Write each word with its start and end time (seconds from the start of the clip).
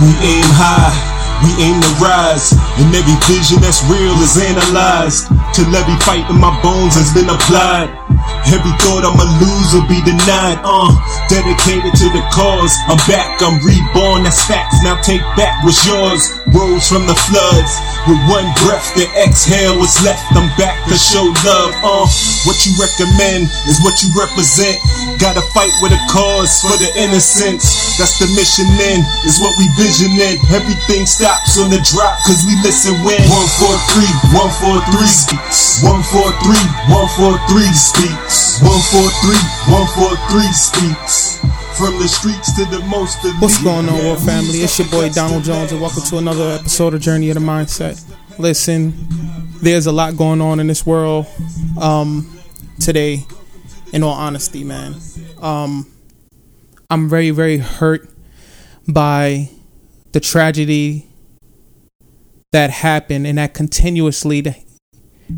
We 0.00 0.08
aim 0.24 0.48
high, 0.56 0.96
we 1.44 1.52
aim 1.60 1.76
to 1.76 1.92
rise, 2.00 2.56
and 2.80 2.88
every 2.96 3.12
vision 3.28 3.60
that's 3.60 3.84
real 3.84 4.16
is 4.24 4.40
analyzed. 4.40 5.28
Till 5.52 5.68
every 5.76 5.96
fight 6.08 6.24
in 6.32 6.40
my 6.40 6.56
bones 6.64 6.96
has 6.96 7.12
been 7.12 7.28
applied. 7.28 7.92
Every 8.48 8.72
thought 8.80 9.04
I'ma 9.04 9.28
lose 9.36 9.76
will 9.76 9.84
be 9.84 10.00
denied. 10.00 10.56
Uh, 10.64 10.88
dedicated 11.28 11.92
to 12.00 12.06
the 12.16 12.24
cause. 12.32 12.72
I'm 12.88 12.96
back, 13.04 13.44
I'm 13.44 13.60
reborn. 13.60 14.24
That's 14.24 14.40
facts. 14.48 14.80
Now 14.80 14.96
take 15.04 15.20
back 15.36 15.60
what's 15.68 15.84
yours. 15.84 16.39
Rose 16.52 16.88
from 16.88 17.06
the 17.06 17.14
floods. 17.28 17.72
With 18.08 18.20
one 18.26 18.46
breath, 18.64 18.94
the 18.96 19.06
exhale 19.18 19.78
was 19.78 19.94
left. 20.02 20.24
I'm 20.34 20.48
back 20.58 20.76
to 20.88 20.96
show 20.96 21.22
love. 21.46 21.72
Uh, 21.82 22.06
what 22.46 22.58
you 22.66 22.72
recommend 22.78 23.50
is 23.68 23.78
what 23.82 24.02
you 24.02 24.10
represent. 24.16 24.78
Gotta 25.20 25.42
fight 25.52 25.72
with 25.82 25.92
a 25.92 26.00
cause 26.10 26.62
for 26.62 26.74
the 26.80 26.90
innocence. 26.96 27.98
That's 27.98 28.18
the 28.18 28.28
mission 28.32 28.66
in, 28.80 29.04
is 29.28 29.38
what 29.40 29.54
we 29.58 29.68
visioning. 29.76 30.40
Everything 30.50 31.04
stops 31.04 31.60
on 31.60 31.70
the 31.70 31.80
drop, 31.84 32.18
cause 32.24 32.42
we 32.44 32.56
listen 32.64 32.94
when. 33.04 33.20
143, 33.28 34.36
143 34.36 35.06
speaks. 35.06 35.82
143, 35.84 36.92
143 36.92 37.70
speaks. 37.72 38.60
143, 38.64 39.34
143 39.70 40.50
speaks. 40.52 41.39
From 41.80 41.98
the 41.98 42.08
streets 42.08 42.54
to 42.56 42.66
the 42.66 42.84
most 42.90 43.16
What's 43.40 43.62
going 43.62 43.88
on, 43.88 44.04
world 44.04 44.22
family? 44.22 44.58
It's 44.58 44.78
your 44.78 44.86
boy 44.88 45.08
Donald 45.08 45.44
Jones, 45.44 45.72
and 45.72 45.80
welcome 45.80 46.02
to 46.02 46.18
another 46.18 46.50
episode 46.50 46.92
of 46.92 47.00
Journey 47.00 47.30
of 47.30 47.36
the 47.36 47.40
Mindset. 47.40 48.04
Listen, 48.38 48.92
there's 49.62 49.86
a 49.86 49.92
lot 49.92 50.14
going 50.14 50.42
on 50.42 50.60
in 50.60 50.66
this 50.66 50.84
world 50.84 51.24
um, 51.80 52.38
today. 52.80 53.24
In 53.94 54.02
all 54.02 54.12
honesty, 54.12 54.62
man, 54.62 54.94
um, 55.40 55.90
I'm 56.90 57.08
very, 57.08 57.30
very 57.30 57.56
hurt 57.56 58.10
by 58.86 59.48
the 60.12 60.20
tragedy 60.20 61.08
that 62.52 62.68
happened 62.68 63.26
and 63.26 63.38
that 63.38 63.54
continuously 63.54 64.44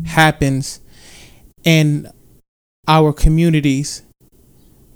happens 0.07 0.81
in 1.63 2.11
our 2.85 3.13
communities 3.13 4.02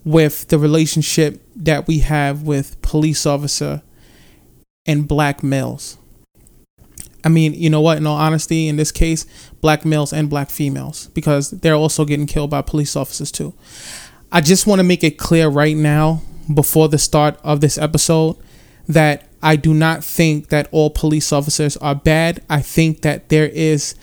with 0.08 0.48
the 0.48 0.58
relationship 0.58 1.42
that 1.54 1.86
we 1.86 2.00
have 2.00 2.44
with 2.44 2.82
police 2.82 3.26
officer 3.26 3.82
and 4.86 5.06
black 5.06 5.44
males. 5.44 5.98
I 7.26 7.30
mean, 7.30 7.54
you 7.54 7.70
know 7.70 7.82
what? 7.82 7.98
In 7.98 8.08
all 8.08 8.16
honesty, 8.16 8.70
in 8.70 8.78
this 8.78 8.90
case, 8.90 9.26
black 9.60 9.84
males 9.84 10.14
and 10.14 10.30
black 10.30 10.50
females, 10.50 11.08
because 11.08 11.52
they're 11.52 11.76
also 11.76 12.06
getting 12.06 12.26
killed 12.26 12.50
by 12.50 12.62
police 12.62 12.96
officers 12.96 13.34
too. 13.34 13.54
I 14.32 14.40
just 14.40 14.66
want 14.66 14.80
to 14.80 14.84
make 14.86 15.04
it 15.04 15.18
clear 15.18 15.50
right 15.50 15.76
now, 15.76 16.22
before 16.54 16.88
the 16.88 16.98
start 16.98 17.38
of 17.44 17.60
this 17.60 17.78
episode, 17.78 18.38
that 18.88 19.28
I 19.44 19.58
do 19.58 19.74
not 19.74 20.06
think 20.06 20.48
that 20.48 20.70
all 20.72 20.90
police 20.90 21.34
officers 21.34 21.76
are 21.78 21.96
bad. 21.96 22.42
I 22.50 22.62
think 22.62 23.02
that 23.02 23.28
there 23.28 23.50
is 23.50 23.96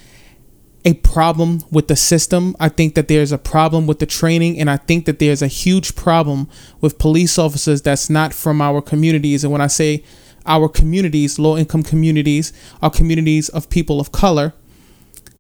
a 0.85 0.95
problem 0.95 1.63
with 1.71 1.89
the 1.89 1.97
system. 1.97 2.55
I 2.61 2.69
think 2.69 2.95
that 2.95 3.09
there's 3.09 3.33
a 3.33 3.39
problem 3.39 3.87
with 3.87 3.99
the 3.99 4.07
training, 4.07 4.59
and 4.59 4.71
I 4.71 4.77
think 4.77 5.07
that 5.07 5.19
there's 5.19 5.43
a 5.43 5.47
huge 5.47 5.97
problem 5.97 6.49
with 6.81 6.99
police 6.99 7.39
officers 7.39 7.83
that's 7.83 8.11
not 8.11 8.35
from 8.35 8.61
our 8.61 8.83
communities. 8.83 9.45
And 9.45 9.53
when 9.53 9.63
I 9.63 9.67
say 9.67 10.05
our 10.47 10.69
communities, 10.69 11.39
low 11.39 11.57
income 11.57 11.83
communities, 11.83 12.53
our 12.83 12.91
communities 12.91 13.49
of 13.49 13.71
people 13.71 13.99
of 13.99 14.13
color 14.13 14.53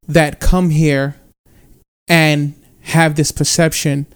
that 0.09 0.41
come 0.41 0.70
here 0.70 1.17
and 2.09 2.55
have 2.83 3.17
this 3.17 3.33
perception 3.33 4.06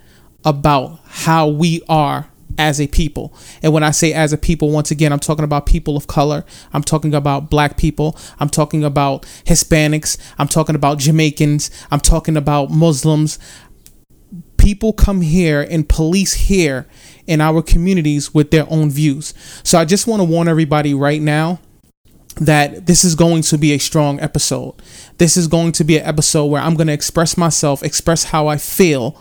about 0.44 1.00
how 1.04 1.48
we 1.48 1.82
are 1.88 2.28
as 2.58 2.80
a 2.80 2.88
people. 2.88 3.32
And 3.62 3.72
when 3.72 3.82
I 3.82 3.92
say 3.92 4.12
as 4.12 4.32
a 4.32 4.38
people, 4.38 4.70
once 4.70 4.90
again, 4.90 5.12
I'm 5.12 5.20
talking 5.20 5.44
about 5.44 5.64
people 5.64 5.96
of 5.96 6.06
color. 6.06 6.44
I'm 6.72 6.82
talking 6.82 7.14
about 7.14 7.48
black 7.48 7.78
people. 7.78 8.18
I'm 8.40 8.50
talking 8.50 8.84
about 8.84 9.22
Hispanics. 9.44 10.18
I'm 10.36 10.48
talking 10.48 10.74
about 10.74 10.98
Jamaicans. 10.98 11.70
I'm 11.90 12.00
talking 12.00 12.36
about 12.36 12.70
Muslims. 12.70 13.38
People 14.58 14.92
come 14.92 15.20
here 15.20 15.66
and 15.70 15.88
police 15.88 16.34
here 16.34 16.86
in 17.26 17.40
our 17.40 17.62
communities 17.62 18.34
with 18.34 18.50
their 18.50 18.66
own 18.68 18.90
views. 18.90 19.32
So 19.62 19.78
I 19.78 19.84
just 19.84 20.06
want 20.06 20.20
to 20.20 20.24
warn 20.24 20.48
everybody 20.48 20.92
right 20.94 21.22
now 21.22 21.60
that 22.40 22.86
this 22.86 23.04
is 23.04 23.14
going 23.14 23.42
to 23.42 23.58
be 23.58 23.72
a 23.72 23.78
strong 23.78 24.20
episode. 24.20 24.74
This 25.18 25.36
is 25.36 25.48
going 25.48 25.72
to 25.72 25.84
be 25.84 25.98
an 25.98 26.04
episode 26.04 26.46
where 26.46 26.62
I'm 26.62 26.74
going 26.74 26.86
to 26.86 26.92
express 26.92 27.36
myself, 27.36 27.82
express 27.82 28.24
how 28.24 28.46
I 28.46 28.56
feel, 28.56 29.20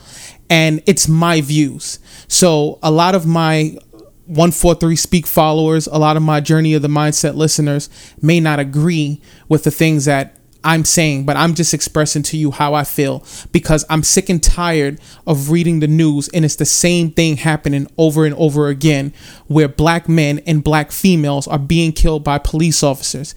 and 0.50 0.82
it's 0.86 1.08
my 1.08 1.42
views. 1.42 2.00
So 2.28 2.80
a 2.82 2.92
lot 2.92 3.16
of 3.16 3.26
my 3.26 3.78
143 4.26 4.96
Speak 4.96 5.26
followers, 5.26 5.88
a 5.88 5.98
lot 5.98 6.18
of 6.18 6.24
my 6.24 6.42
Journey 6.42 6.74
of 6.74 6.82
the 6.82 6.88
Mindset 6.88 7.36
listeners 7.36 7.90
may 8.22 8.40
not 8.40 8.60
agree 8.60 9.22
with 9.48 9.64
the 9.64 9.72
things 9.72 10.06
that 10.06 10.38
I'm 10.64 10.84
saying, 10.84 11.26
but 11.26 11.38
I'm 11.38 11.54
just 11.56 11.74
expressing 11.74 12.24
to 12.24 12.38
you 12.38 12.52
how 12.52 12.74
I 12.74 12.84
feel 12.84 13.24
because 13.54 13.86
I'm 13.90 14.04
sick 14.04 14.28
and 14.28 14.44
tired 14.44 15.00
of 15.26 15.50
reading 15.50 15.80
the 15.80 15.88
news 15.88 16.30
and 16.34 16.44
it's 16.44 16.58
the 16.58 16.66
same 16.66 17.12
thing 17.12 17.38
happening 17.38 17.88
over 17.98 18.26
and 18.26 18.36
over 18.36 18.68
again 18.68 19.14
where 19.48 19.70
black 19.70 20.10
men 20.10 20.40
and 20.40 20.62
black 20.62 20.92
females 20.92 21.48
are 21.48 21.60
being 21.60 21.94
killed 21.94 22.26
by 22.26 22.38
police 22.38 22.84
officers. 22.84 23.34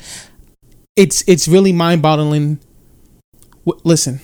It's 0.96 1.22
it's 1.28 1.46
really 1.46 1.72
mind-boggling. 1.72 2.58
Listen, 3.84 4.20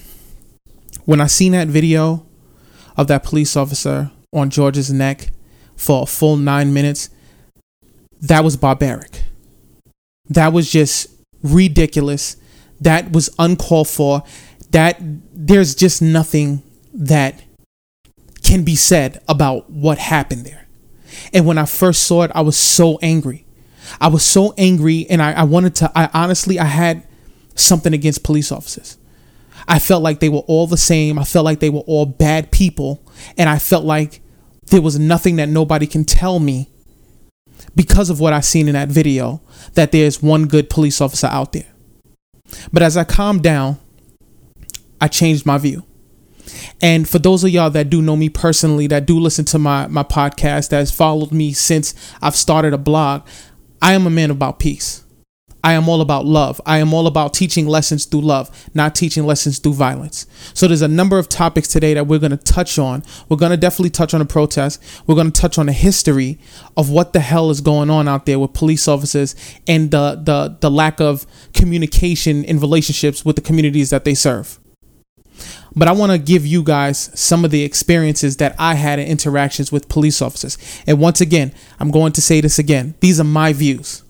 when 1.04 1.20
I 1.20 1.28
seen 1.28 1.52
that 1.52 1.68
video 1.68 2.25
of 2.96 3.06
that 3.08 3.22
police 3.22 3.56
officer 3.56 4.10
on 4.32 4.50
George's 4.50 4.92
neck 4.92 5.28
for 5.76 6.02
a 6.02 6.06
full 6.06 6.36
nine 6.36 6.72
minutes, 6.72 7.10
that 8.20 8.44
was 8.44 8.56
barbaric. 8.56 9.22
That 10.28 10.52
was 10.52 10.70
just 10.70 11.08
ridiculous. 11.42 12.36
That 12.80 13.12
was 13.12 13.30
uncalled 13.38 13.88
for. 13.88 14.22
That 14.70 14.96
there's 15.00 15.74
just 15.74 16.02
nothing 16.02 16.62
that 16.92 17.42
can 18.42 18.64
be 18.64 18.76
said 18.76 19.22
about 19.28 19.70
what 19.70 19.98
happened 19.98 20.44
there. 20.44 20.66
And 21.32 21.46
when 21.46 21.58
I 21.58 21.64
first 21.64 22.04
saw 22.04 22.22
it, 22.22 22.30
I 22.34 22.40
was 22.40 22.56
so 22.56 22.98
angry. 23.02 23.44
I 24.00 24.08
was 24.08 24.24
so 24.24 24.54
angry 24.58 25.06
and 25.08 25.22
I, 25.22 25.32
I 25.32 25.42
wanted 25.44 25.74
to 25.76 25.92
I 25.94 26.10
honestly 26.12 26.58
I 26.58 26.64
had 26.64 27.04
something 27.54 27.92
against 27.92 28.24
police 28.24 28.50
officers. 28.50 28.98
I 29.68 29.78
felt 29.78 30.02
like 30.02 30.20
they 30.20 30.28
were 30.28 30.40
all 30.40 30.66
the 30.66 30.76
same. 30.76 31.18
I 31.18 31.24
felt 31.24 31.44
like 31.44 31.60
they 31.60 31.70
were 31.70 31.80
all 31.80 32.06
bad 32.06 32.50
people. 32.52 33.02
And 33.36 33.48
I 33.48 33.58
felt 33.58 33.84
like 33.84 34.20
there 34.66 34.82
was 34.82 34.98
nothing 34.98 35.36
that 35.36 35.48
nobody 35.48 35.86
can 35.86 36.04
tell 36.04 36.38
me 36.38 36.70
because 37.74 38.10
of 38.10 38.20
what 38.20 38.32
I 38.32 38.40
seen 38.40 38.68
in 38.68 38.74
that 38.74 38.88
video 38.88 39.42
that 39.74 39.92
there's 39.92 40.22
one 40.22 40.46
good 40.46 40.70
police 40.70 41.00
officer 41.00 41.26
out 41.26 41.52
there. 41.52 41.66
But 42.72 42.82
as 42.82 42.96
I 42.96 43.04
calmed 43.04 43.42
down, 43.42 43.78
I 45.00 45.08
changed 45.08 45.46
my 45.46 45.58
view. 45.58 45.84
And 46.80 47.08
for 47.08 47.18
those 47.18 47.42
of 47.42 47.50
y'all 47.50 47.70
that 47.70 47.90
do 47.90 48.00
know 48.00 48.16
me 48.16 48.28
personally, 48.28 48.86
that 48.86 49.06
do 49.06 49.18
listen 49.18 49.44
to 49.46 49.58
my, 49.58 49.88
my 49.88 50.04
podcast, 50.04 50.70
that 50.70 50.78
has 50.78 50.92
followed 50.92 51.32
me 51.32 51.52
since 51.52 51.94
I've 52.22 52.36
started 52.36 52.72
a 52.72 52.78
blog, 52.78 53.26
I 53.82 53.94
am 53.94 54.06
a 54.06 54.10
man 54.10 54.30
about 54.30 54.58
peace. 54.58 55.04
I 55.62 55.72
am 55.72 55.88
all 55.88 56.00
about 56.00 56.24
love. 56.24 56.60
I 56.64 56.78
am 56.78 56.94
all 56.94 57.06
about 57.06 57.34
teaching 57.34 57.66
lessons 57.66 58.04
through 58.04 58.20
love, 58.20 58.68
not 58.74 58.94
teaching 58.94 59.26
lessons 59.26 59.58
through 59.58 59.74
violence. 59.74 60.26
So 60.54 60.68
there's 60.68 60.82
a 60.82 60.88
number 60.88 61.18
of 61.18 61.28
topics 61.28 61.68
today 61.68 61.94
that 61.94 62.06
we're 62.06 62.18
going 62.18 62.30
to 62.30 62.36
touch 62.36 62.78
on. 62.78 63.02
We're 63.28 63.36
going 63.36 63.50
to 63.50 63.56
definitely 63.56 63.90
touch 63.90 64.14
on 64.14 64.20
the 64.20 64.26
protest. 64.26 64.82
We're 65.06 65.16
going 65.16 65.32
to 65.32 65.40
touch 65.40 65.58
on 65.58 65.66
the 65.66 65.72
history 65.72 66.38
of 66.76 66.90
what 66.90 67.12
the 67.12 67.20
hell 67.20 67.50
is 67.50 67.60
going 67.60 67.90
on 67.90 68.06
out 68.06 68.26
there 68.26 68.38
with 68.38 68.52
police 68.52 68.86
officers 68.86 69.34
and 69.66 69.90
the 69.90 70.20
the 70.22 70.56
the 70.60 70.70
lack 70.70 71.00
of 71.00 71.26
communication 71.52 72.44
in 72.44 72.60
relationships 72.60 73.24
with 73.24 73.36
the 73.36 73.42
communities 73.42 73.90
that 73.90 74.04
they 74.04 74.14
serve. 74.14 74.60
But 75.74 75.88
I 75.88 75.92
want 75.92 76.12
to 76.12 76.18
give 76.18 76.46
you 76.46 76.62
guys 76.62 77.10
some 77.18 77.44
of 77.44 77.50
the 77.50 77.62
experiences 77.62 78.38
that 78.38 78.56
I 78.58 78.74
had 78.74 78.98
in 78.98 79.06
interactions 79.06 79.70
with 79.70 79.88
police 79.90 80.22
officers. 80.22 80.56
And 80.86 80.98
once 80.98 81.20
again, 81.20 81.52
I'm 81.78 81.90
going 81.90 82.12
to 82.12 82.22
say 82.22 82.40
this 82.40 82.58
again. 82.58 82.94
These 83.00 83.20
are 83.20 83.24
my 83.24 83.52
views. 83.52 84.02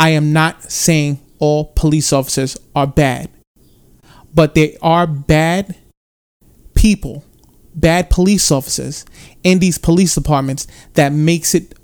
I 0.00 0.10
am 0.10 0.32
not 0.32 0.72
saying 0.72 1.20
all 1.38 1.66
police 1.76 2.10
officers 2.10 2.56
are 2.74 2.86
bad, 2.86 3.28
but 4.34 4.54
there 4.54 4.70
are 4.80 5.06
bad 5.06 5.76
people, 6.74 7.22
bad 7.74 8.08
police 8.08 8.50
officers 8.50 9.04
in 9.44 9.58
these 9.58 9.76
police 9.76 10.14
departments 10.14 10.66
that 10.94 11.12
makes 11.12 11.54
it 11.54 11.74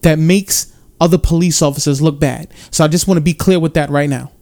that 0.00 0.18
makes 0.18 0.72
other 1.02 1.18
police 1.18 1.60
officers 1.60 2.00
look 2.00 2.18
bad. 2.18 2.48
So 2.70 2.82
I 2.82 2.88
just 2.88 3.06
want 3.06 3.18
to 3.18 3.22
be 3.22 3.34
clear 3.34 3.60
with 3.60 3.74
that 3.74 3.90
right 3.90 4.08
now. 4.08 4.32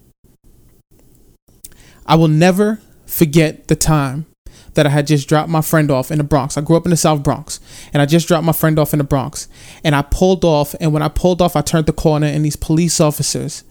I 2.07 2.15
will 2.15 2.29
never 2.29 2.81
forget 3.05 3.67
the 3.67 3.75
time 3.75 4.27
that 4.75 4.87
I 4.87 4.91
had 4.91 5.06
just 5.06 5.29
dropped 5.29 5.49
my 5.49 5.61
friend 5.61 5.91
off 5.91 6.11
in 6.11 6.19
the 6.19 6.25
Bronx. 6.25 6.56
I 6.56 6.61
grew 6.61 6.76
up 6.76 6.85
in 6.85 6.91
the 6.91 6.97
South 6.97 7.23
Bronx, 7.23 7.61
and 7.93 8.03
I 8.03 8.06
just 8.06 8.29
dropped 8.29 8.44
my 8.44 8.53
friend 8.53 8.79
off 8.79 8.93
in 8.93 8.99
the 8.99 9.05
Bronx. 9.05 9.49
And 9.82 9.94
I 9.94 10.03
pulled 10.03 10.44
off, 10.44 10.75
and 10.81 10.93
when 10.93 11.03
I 11.03 11.09
pulled 11.09 11.41
off, 11.41 11.56
I 11.56 11.62
turned 11.62 11.87
the 11.87 11.93
corner, 11.93 12.26
and 12.26 12.44
these 12.44 12.56
police 12.56 13.00
officers 13.00 13.65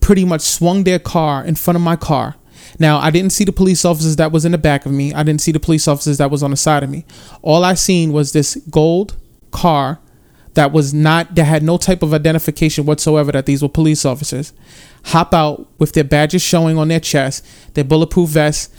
pretty 0.00 0.24
much 0.24 0.40
swung 0.40 0.84
their 0.84 0.98
car 0.98 1.44
in 1.44 1.54
front 1.54 1.76
of 1.76 1.82
my 1.82 1.96
car. 1.96 2.36
Now, 2.78 2.98
I 2.98 3.10
didn't 3.10 3.30
see 3.30 3.44
the 3.44 3.52
police 3.52 3.84
officers 3.84 4.16
that 4.16 4.32
was 4.32 4.44
in 4.44 4.52
the 4.52 4.58
back 4.58 4.86
of 4.86 4.92
me. 4.92 5.12
I 5.12 5.22
didn't 5.22 5.40
see 5.40 5.52
the 5.52 5.60
police 5.60 5.86
officers 5.86 6.18
that 6.18 6.30
was 6.30 6.42
on 6.42 6.50
the 6.50 6.56
side 6.56 6.82
of 6.82 6.90
me. 6.90 7.04
All 7.42 7.64
I 7.64 7.74
seen 7.74 8.12
was 8.12 8.32
this 8.32 8.56
gold 8.70 9.16
car 9.50 10.00
that 10.54 10.72
was 10.72 10.92
not 10.92 11.34
that 11.34 11.44
had 11.44 11.62
no 11.62 11.76
type 11.76 12.02
of 12.02 12.12
identification 12.12 12.84
whatsoever 12.84 13.32
that 13.32 13.46
these 13.46 13.62
were 13.62 13.68
police 13.68 14.04
officers 14.04 14.52
hop 15.06 15.32
out 15.34 15.66
with 15.78 15.92
their 15.94 16.04
badges 16.04 16.42
showing 16.42 16.78
on 16.78 16.88
their 16.88 17.00
chest, 17.00 17.44
their 17.74 17.84
bulletproof 17.84 18.30
vests, 18.30 18.74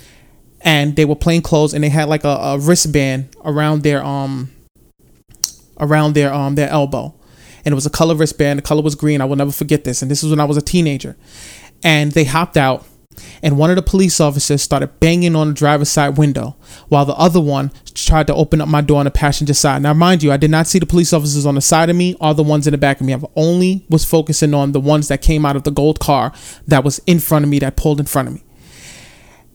and 0.64 0.96
they 0.96 1.06
were 1.06 1.16
plain 1.16 1.42
clothes 1.42 1.74
and 1.74 1.84
they 1.84 1.90
had 1.90 2.10
like 2.10 2.24
a, 2.24 2.28
a 2.28 2.58
wristband 2.58 3.30
around 3.44 3.84
their 3.84 4.04
um 4.04 4.52
around 5.80 6.14
their 6.14 6.34
um 6.34 6.56
their 6.56 6.70
elbow. 6.70 7.14
And 7.66 7.72
it 7.72 7.76
was 7.76 7.86
a 7.86 7.90
color 7.90 8.16
wristband. 8.16 8.60
The 8.60 8.64
color 8.64 8.82
was 8.82 8.96
green. 8.96 9.22
I 9.22 9.26
will 9.26 9.38
never 9.38 9.52
forget 9.52 9.86
this. 9.86 10.02
And 10.02 10.12
this 10.12 10.22
was 10.22 10.32
when 10.32 10.40
I 10.42 10.46
was 10.46 10.58
a 10.58 10.62
teenager. 10.62 11.16
And 11.82 12.12
they 12.12 12.26
hopped 12.26 12.58
out 12.58 12.86
and 13.42 13.58
one 13.58 13.70
of 13.70 13.76
the 13.76 13.82
police 13.82 14.20
officers 14.20 14.62
started 14.62 15.00
banging 15.00 15.36
on 15.36 15.50
the 15.50 15.54
driver's 15.54 15.90
side 15.90 16.18
window 16.18 16.56
while 16.90 17.06
the 17.06 17.14
other 17.14 17.40
one 17.40 17.72
tried 17.94 18.28
to 18.28 18.36
open 18.36 18.62
up 18.62 18.68
my 18.68 18.82
door 18.82 19.00
on 19.00 19.06
the 19.06 19.12
passenger 19.12 19.54
side. 19.54 19.82
Now, 19.82 19.94
mind 19.94 20.24
you, 20.24 20.32
I 20.32 20.38
did 20.38 20.52
not 20.52 20.68
see 20.68 20.80
the 20.80 20.86
police 20.86 21.14
officers 21.14 21.46
on 21.46 21.56
the 21.56 21.62
side 21.62 21.90
of 21.90 21.96
me 21.96 22.16
or 22.20 22.34
the 22.34 22.44
ones 22.44 22.68
in 22.68 22.72
the 22.72 22.78
back 22.78 23.00
of 23.00 23.06
me. 23.06 23.14
I 23.14 23.22
only 23.36 23.86
was 23.90 24.06
focusing 24.06 24.54
on 24.54 24.72
the 24.72 24.80
ones 24.80 25.08
that 25.10 25.22
came 25.22 25.46
out 25.46 25.56
of 25.56 25.64
the 25.64 25.72
gold 25.72 26.00
car 26.00 26.34
that 26.68 26.84
was 26.84 27.00
in 27.06 27.20
front 27.20 27.46
of 27.46 27.50
me, 27.50 27.60
that 27.60 27.76
pulled 27.78 28.00
in 28.00 28.06
front 28.06 28.28
of 28.30 28.34
me 28.36 28.44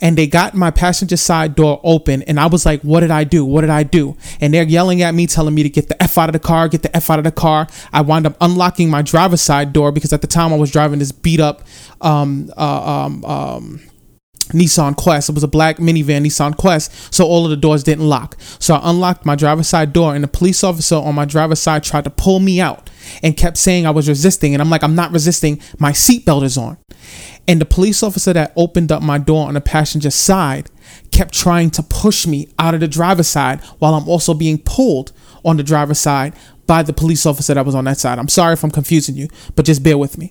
and 0.00 0.16
they 0.16 0.26
got 0.26 0.54
my 0.54 0.70
passenger 0.70 1.16
side 1.16 1.54
door 1.54 1.80
open 1.82 2.22
and 2.22 2.38
I 2.38 2.46
was 2.46 2.64
like, 2.64 2.82
what 2.82 3.00
did 3.00 3.10
I 3.10 3.24
do? 3.24 3.44
What 3.44 3.62
did 3.62 3.70
I 3.70 3.82
do? 3.82 4.16
And 4.40 4.54
they're 4.54 4.62
yelling 4.62 5.02
at 5.02 5.14
me, 5.14 5.26
telling 5.26 5.54
me 5.54 5.62
to 5.62 5.68
get 5.68 5.88
the 5.88 6.00
F 6.02 6.18
out 6.18 6.28
of 6.28 6.32
the 6.32 6.38
car, 6.38 6.68
get 6.68 6.82
the 6.82 6.96
F 6.96 7.10
out 7.10 7.18
of 7.18 7.24
the 7.24 7.32
car. 7.32 7.66
I 7.92 8.02
wound 8.02 8.26
up 8.26 8.36
unlocking 8.40 8.90
my 8.90 9.02
driver's 9.02 9.40
side 9.40 9.72
door 9.72 9.92
because 9.92 10.12
at 10.12 10.20
the 10.20 10.26
time 10.26 10.52
I 10.52 10.56
was 10.56 10.70
driving 10.70 10.98
this 10.98 11.12
beat 11.12 11.40
up 11.40 11.62
um, 12.00 12.50
uh, 12.56 13.06
um, 13.06 13.24
um, 13.24 13.80
Nissan 14.52 14.96
Quest. 14.96 15.28
It 15.28 15.34
was 15.34 15.42
a 15.42 15.48
black 15.48 15.76
minivan 15.76 16.24
Nissan 16.24 16.56
Quest, 16.56 17.14
so 17.14 17.26
all 17.26 17.44
of 17.44 17.50
the 17.50 17.56
doors 17.56 17.84
didn't 17.84 18.06
lock. 18.06 18.36
So 18.58 18.74
I 18.74 18.90
unlocked 18.90 19.26
my 19.26 19.34
driver's 19.34 19.68
side 19.68 19.92
door, 19.92 20.14
and 20.14 20.24
the 20.24 20.28
police 20.28 20.64
officer 20.64 20.96
on 20.96 21.14
my 21.14 21.24
driver's 21.24 21.60
side 21.60 21.84
tried 21.84 22.04
to 22.04 22.10
pull 22.10 22.40
me 22.40 22.60
out 22.60 22.90
and 23.22 23.36
kept 23.36 23.56
saying 23.56 23.86
I 23.86 23.90
was 23.90 24.08
resisting. 24.08 24.54
And 24.54 24.62
I'm 24.62 24.70
like, 24.70 24.82
I'm 24.82 24.94
not 24.94 25.12
resisting. 25.12 25.60
My 25.78 25.92
seatbelt 25.92 26.42
is 26.44 26.56
on. 26.56 26.78
And 27.48 27.62
the 27.62 27.64
police 27.64 28.02
officer 28.02 28.34
that 28.34 28.52
opened 28.56 28.92
up 28.92 29.02
my 29.02 29.16
door 29.16 29.48
on 29.48 29.54
the 29.54 29.62
passenger 29.62 30.10
side 30.10 30.70
kept 31.10 31.32
trying 31.32 31.70
to 31.70 31.82
push 31.82 32.26
me 32.26 32.48
out 32.58 32.74
of 32.74 32.80
the 32.80 32.88
driver's 32.88 33.26
side 33.26 33.64
while 33.78 33.94
I'm 33.94 34.06
also 34.06 34.34
being 34.34 34.58
pulled 34.58 35.12
on 35.46 35.56
the 35.56 35.62
driver's 35.62 35.98
side 35.98 36.34
by 36.66 36.82
the 36.82 36.92
police 36.92 37.24
officer 37.24 37.54
that 37.54 37.64
was 37.64 37.74
on 37.74 37.86
that 37.86 37.96
side. 37.96 38.18
I'm 38.18 38.28
sorry 38.28 38.52
if 38.52 38.62
I'm 38.62 38.70
confusing 38.70 39.16
you, 39.16 39.28
but 39.56 39.64
just 39.64 39.82
bear 39.82 39.96
with 39.96 40.18
me. 40.18 40.30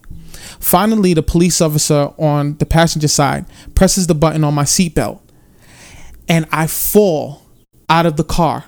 Finally, 0.60 1.16
the 1.16 1.24
police 1.24 1.60
officer 1.60 2.14
on 2.20 2.56
the 2.60 2.68
passenger 2.68 3.08
side 3.08 3.46
presses 3.74 4.06
the 4.06 4.14
button 4.14 4.44
on 4.44 4.54
my 4.54 4.64
seatbelt 4.64 5.20
and 6.30 6.46
I 6.52 6.68
fall 6.68 7.42
out 7.90 8.06
of 8.06 8.16
the 8.18 8.24
car. 8.24 8.66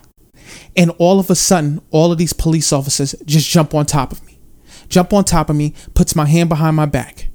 And 0.75 0.90
all 0.98 1.19
of 1.19 1.30
a 1.30 1.36
sudden, 1.36 1.81
all 1.92 2.12
of 2.12 2.18
these 2.18 2.34
police 2.34 2.74
officers 2.74 3.13
just 3.25 3.48
jump 3.48 3.75
on 3.75 3.86
top 3.86 4.12
of 4.12 4.25
me. 4.25 4.40
Jump 4.88 5.13
on 5.13 5.24
top 5.24 5.51
of 5.51 5.56
me, 5.56 5.75
puts 5.94 6.16
my 6.16 6.25
hand 6.25 6.50
behind 6.50 6.75
my 6.75 6.88
back 6.88 7.30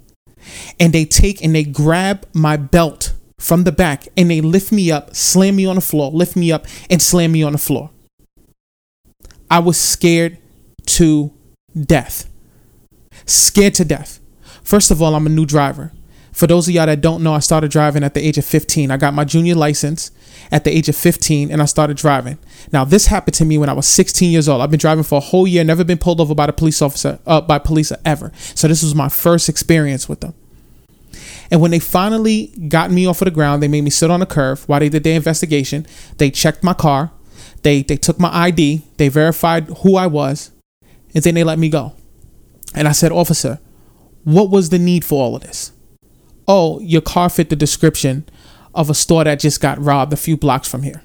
and 0.79 0.93
they 0.93 1.05
take 1.05 1.43
and 1.43 1.55
they 1.55 1.65
grab 1.65 2.27
my 2.33 2.57
belt 2.57 3.13
from 3.39 3.65
the 3.65 3.73
back 3.73 4.09
and 4.17 4.31
they 4.31 4.41
lift 4.41 4.73
me 4.73 4.91
up, 4.91 5.15
slam 5.15 5.57
me 5.57 5.67
on 5.67 5.77
the 5.77 5.81
floor, 5.81 6.11
lift 6.11 6.37
me 6.37 6.51
up, 6.51 6.67
and 6.89 7.03
slam 7.03 7.33
me 7.33 7.43
on 7.43 7.53
the 7.53 7.59
floor. 7.59 7.91
I 9.51 9.59
was 9.59 9.79
scared 9.79 10.39
to 10.87 11.33
death. 11.79 12.31
Scared 13.27 13.75
to 13.75 13.85
death. 13.85 14.21
First 14.63 14.91
of 14.91 15.03
all, 15.03 15.15
I'm 15.15 15.27
a 15.27 15.31
new 15.31 15.47
driver. 15.47 15.93
For 16.35 16.49
those 16.49 16.67
of 16.67 16.75
y'all 16.75 16.87
that 16.87 17.01
don't 17.01 17.23
know, 17.23 17.33
I 17.33 17.39
started 17.39 17.71
driving 17.71 18.03
at 18.03 18.15
the 18.15 18.27
age 18.27 18.39
of 18.39 18.45
15. 18.45 18.91
I 18.91 18.97
got 18.97 19.15
my 19.15 19.25
junior 19.25 19.55
license 19.55 20.11
at 20.51 20.65
the 20.65 20.77
age 20.77 20.89
of 20.89 20.97
15 20.97 21.53
and 21.53 21.63
I 21.63 21.65
started 21.65 21.97
driving. 21.97 22.39
Now, 22.73 22.85
this 22.85 23.07
happened 23.07 23.35
to 23.35 23.45
me 23.45 23.57
when 23.57 23.69
I 23.69 23.73
was 23.73 23.87
16 23.87 24.33
years 24.33 24.49
old. 24.49 24.61
I've 24.61 24.71
been 24.71 24.81
driving 24.81 25.05
for 25.05 25.19
a 25.19 25.21
whole 25.21 25.47
year, 25.47 25.63
never 25.63 25.85
been 25.85 25.97
pulled 25.97 26.21
over 26.21 26.35
by 26.35 26.47
the 26.47 26.53
police 26.53 26.83
officer, 26.83 27.21
uh, 27.25 27.41
by 27.41 27.61
police 27.61 27.93
ever. 28.05 28.33
So 28.57 28.67
this 28.67 28.83
was 28.83 28.97
my 28.97 29.09
first 29.09 29.49
experience 29.49 30.09
with 30.09 30.21
them. 30.21 30.35
And 31.53 31.61
when 31.61 31.71
they 31.71 31.79
finally 31.79 32.47
got 32.69 32.91
me 32.91 33.07
off 33.07 33.23
of 33.23 33.27
the 33.27 33.31
ground, 33.31 33.63
they 33.63 33.69
made 33.69 33.85
me 33.85 33.91
sit 33.91 34.11
on 34.11 34.21
a 34.21 34.27
curve 34.27 34.69
while 34.69 34.81
they 34.81 34.89
did 34.89 35.05
their 35.05 35.15
investigation. 35.15 35.87
They 36.19 36.33
checked 36.33 36.65
my 36.65 36.75
car, 36.75 37.13
they 37.63 37.83
they 37.83 37.97
took 37.97 38.19
my 38.19 38.35
ID, 38.35 38.83
they 38.97 39.09
verified 39.09 39.69
who 39.83 39.95
I 39.95 40.09
was, 40.09 40.51
and 41.15 41.23
then 41.23 41.35
they 41.35 41.45
let 41.45 41.61
me 41.61 41.69
go. 41.69 41.93
And 42.75 42.89
I 42.89 42.93
said, 42.93 43.13
"Officer, 43.13 43.61
what 44.25 44.51
was 44.51 44.71
the 44.71 44.81
need 44.81 45.05
for 45.05 45.23
all 45.23 45.37
of 45.37 45.43
this?" 45.43 45.71
Oh, 46.47 46.81
your 46.81 47.01
car 47.01 47.29
fit 47.31 47.51
the 47.51 47.57
description 47.57 48.29
of 48.75 48.91
a 48.91 48.95
store 48.95 49.25
that 49.25 49.41
just 49.41 49.61
got 49.61 49.83
robbed 49.83 50.13
a 50.13 50.17
few 50.17 50.37
blocks 50.37 50.69
from 50.69 50.83
here. 50.83 51.03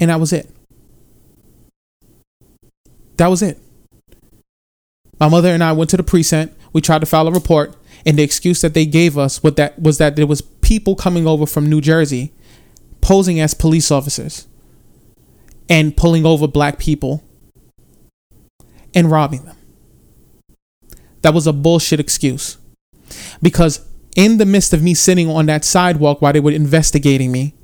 And 0.00 0.10
that 0.10 0.20
was 0.20 0.32
it. 0.32 0.50
That 3.16 3.28
was 3.28 3.42
it. 3.42 3.58
My 5.18 5.28
mother 5.28 5.48
and 5.48 5.64
I 5.64 5.72
went 5.72 5.90
to 5.90 5.96
the 5.96 6.02
precinct. 6.02 6.54
We 6.72 6.82
tried 6.82 7.00
to 7.00 7.06
file 7.06 7.26
a 7.26 7.32
report, 7.32 7.74
and 8.04 8.18
the 8.18 8.22
excuse 8.22 8.60
that 8.60 8.74
they 8.74 8.84
gave 8.84 9.16
us 9.16 9.42
was 9.42 9.54
that 9.54 9.80
was 9.80 9.96
that 9.96 10.16
there 10.16 10.26
was 10.26 10.42
people 10.42 10.94
coming 10.94 11.26
over 11.26 11.46
from 11.46 11.70
New 11.70 11.80
Jersey, 11.80 12.32
posing 13.00 13.40
as 13.40 13.54
police 13.54 13.90
officers, 13.90 14.46
and 15.70 15.96
pulling 15.96 16.26
over 16.26 16.46
black 16.46 16.78
people 16.78 17.24
and 18.94 19.10
robbing 19.10 19.46
them. 19.46 19.56
That 21.22 21.32
was 21.32 21.46
a 21.46 21.52
bullshit 21.52 21.98
excuse, 21.98 22.58
because 23.42 23.86
in 24.16 24.38
the 24.38 24.46
midst 24.46 24.72
of 24.72 24.82
me 24.82 24.94
sitting 24.94 25.28
on 25.28 25.46
that 25.46 25.64
sidewalk 25.64 26.22
while 26.22 26.32
they 26.32 26.40
were 26.40 26.50
investigating 26.50 27.30
me, 27.30 27.54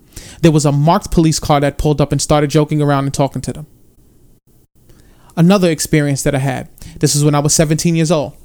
there 0.42 0.52
was 0.52 0.66
a 0.66 0.72
marked 0.72 1.10
police 1.10 1.40
car 1.40 1.60
that 1.60 1.78
pulled 1.78 2.00
up 2.00 2.12
and 2.12 2.20
started 2.20 2.50
joking 2.50 2.82
around 2.82 3.04
and 3.04 3.14
talking 3.14 3.42
to 3.42 3.52
them. 3.52 3.66
Another 5.36 5.70
experience 5.70 6.22
that 6.24 6.34
I 6.34 6.38
had. 6.38 6.68
This 6.98 7.16
is 7.16 7.24
when 7.24 7.34
I 7.34 7.38
was 7.38 7.54
17 7.54 7.96
years 7.96 8.10
old. 8.10 8.36